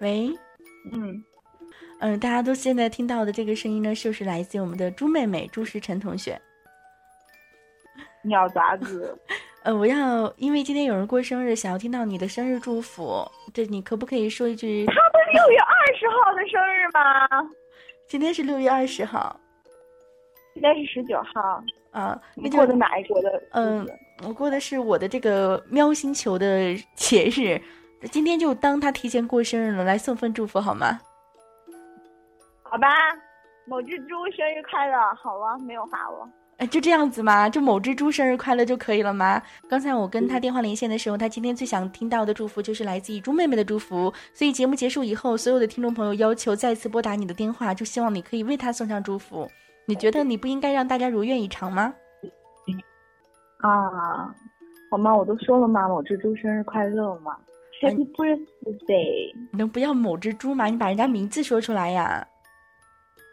[0.00, 0.32] 喂，
[0.90, 1.22] 嗯，
[1.98, 6.40] 嗯，大家都现在听到的这个声音呢，就是来自于我们的朱妹妹朱时晨同学。
[8.22, 9.16] 你要咋子？
[9.62, 14.84] 呃，我要，因为今天有人过生日，想要听到你的生日祝福，对你可不可以说一句？
[14.86, 17.50] 他不是六月二十号的生日吗？
[18.08, 19.40] 今天是六月二十号，
[20.54, 21.62] 今天是十九号。
[21.92, 23.42] 啊，你过的哪一国的？
[23.52, 23.88] 嗯，
[24.22, 27.60] 我过的是我的这个喵星球的节日，
[28.10, 31.00] 今天就当他提前过生日了，来送份祝福好吗？
[32.76, 32.88] 好吧，
[33.64, 36.28] 某只猪生日快乐，好了，没有罚我。
[36.58, 37.48] 哎，就这样子吗？
[37.48, 39.42] 就某只猪生日快乐就可以了吗？
[39.66, 44.12] 刚才我跟他电话连线的时候，他今天最想听到的祝福就是来自于猪妹妹的祝福。
[44.34, 49.48] 所以节目结束以后，所有的听众朋友要求再次拨打你的电话，就希望你可以为他送上祝福。
[49.86, 51.94] 你觉得你不应该让大家如愿以偿吗？
[53.62, 54.34] 啊，
[54.90, 55.16] 好吗？
[55.16, 57.38] 我都说了嘛，某只猪生日快乐嘛
[57.80, 59.32] ，Happy birthday！
[59.50, 60.66] 你能不要某只猪吗？
[60.66, 62.26] 你把人家名字说出来呀！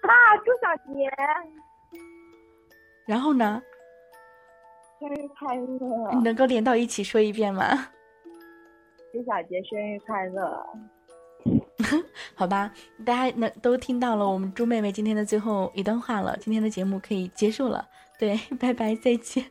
[0.04, 1.10] 啊，朱小杰。
[3.06, 3.62] 然后呢？
[5.00, 6.12] 生日快乐！
[6.14, 7.64] 你能够连到一起说一遍吗？
[9.12, 10.66] 朱小杰生日快乐！
[12.36, 12.72] 好吧，
[13.06, 17.86] 大家能都听到了我们猪妹妹今天的最后一段话了，今天的节目可以结束了。
[18.18, 19.44] 对，拜拜，再见。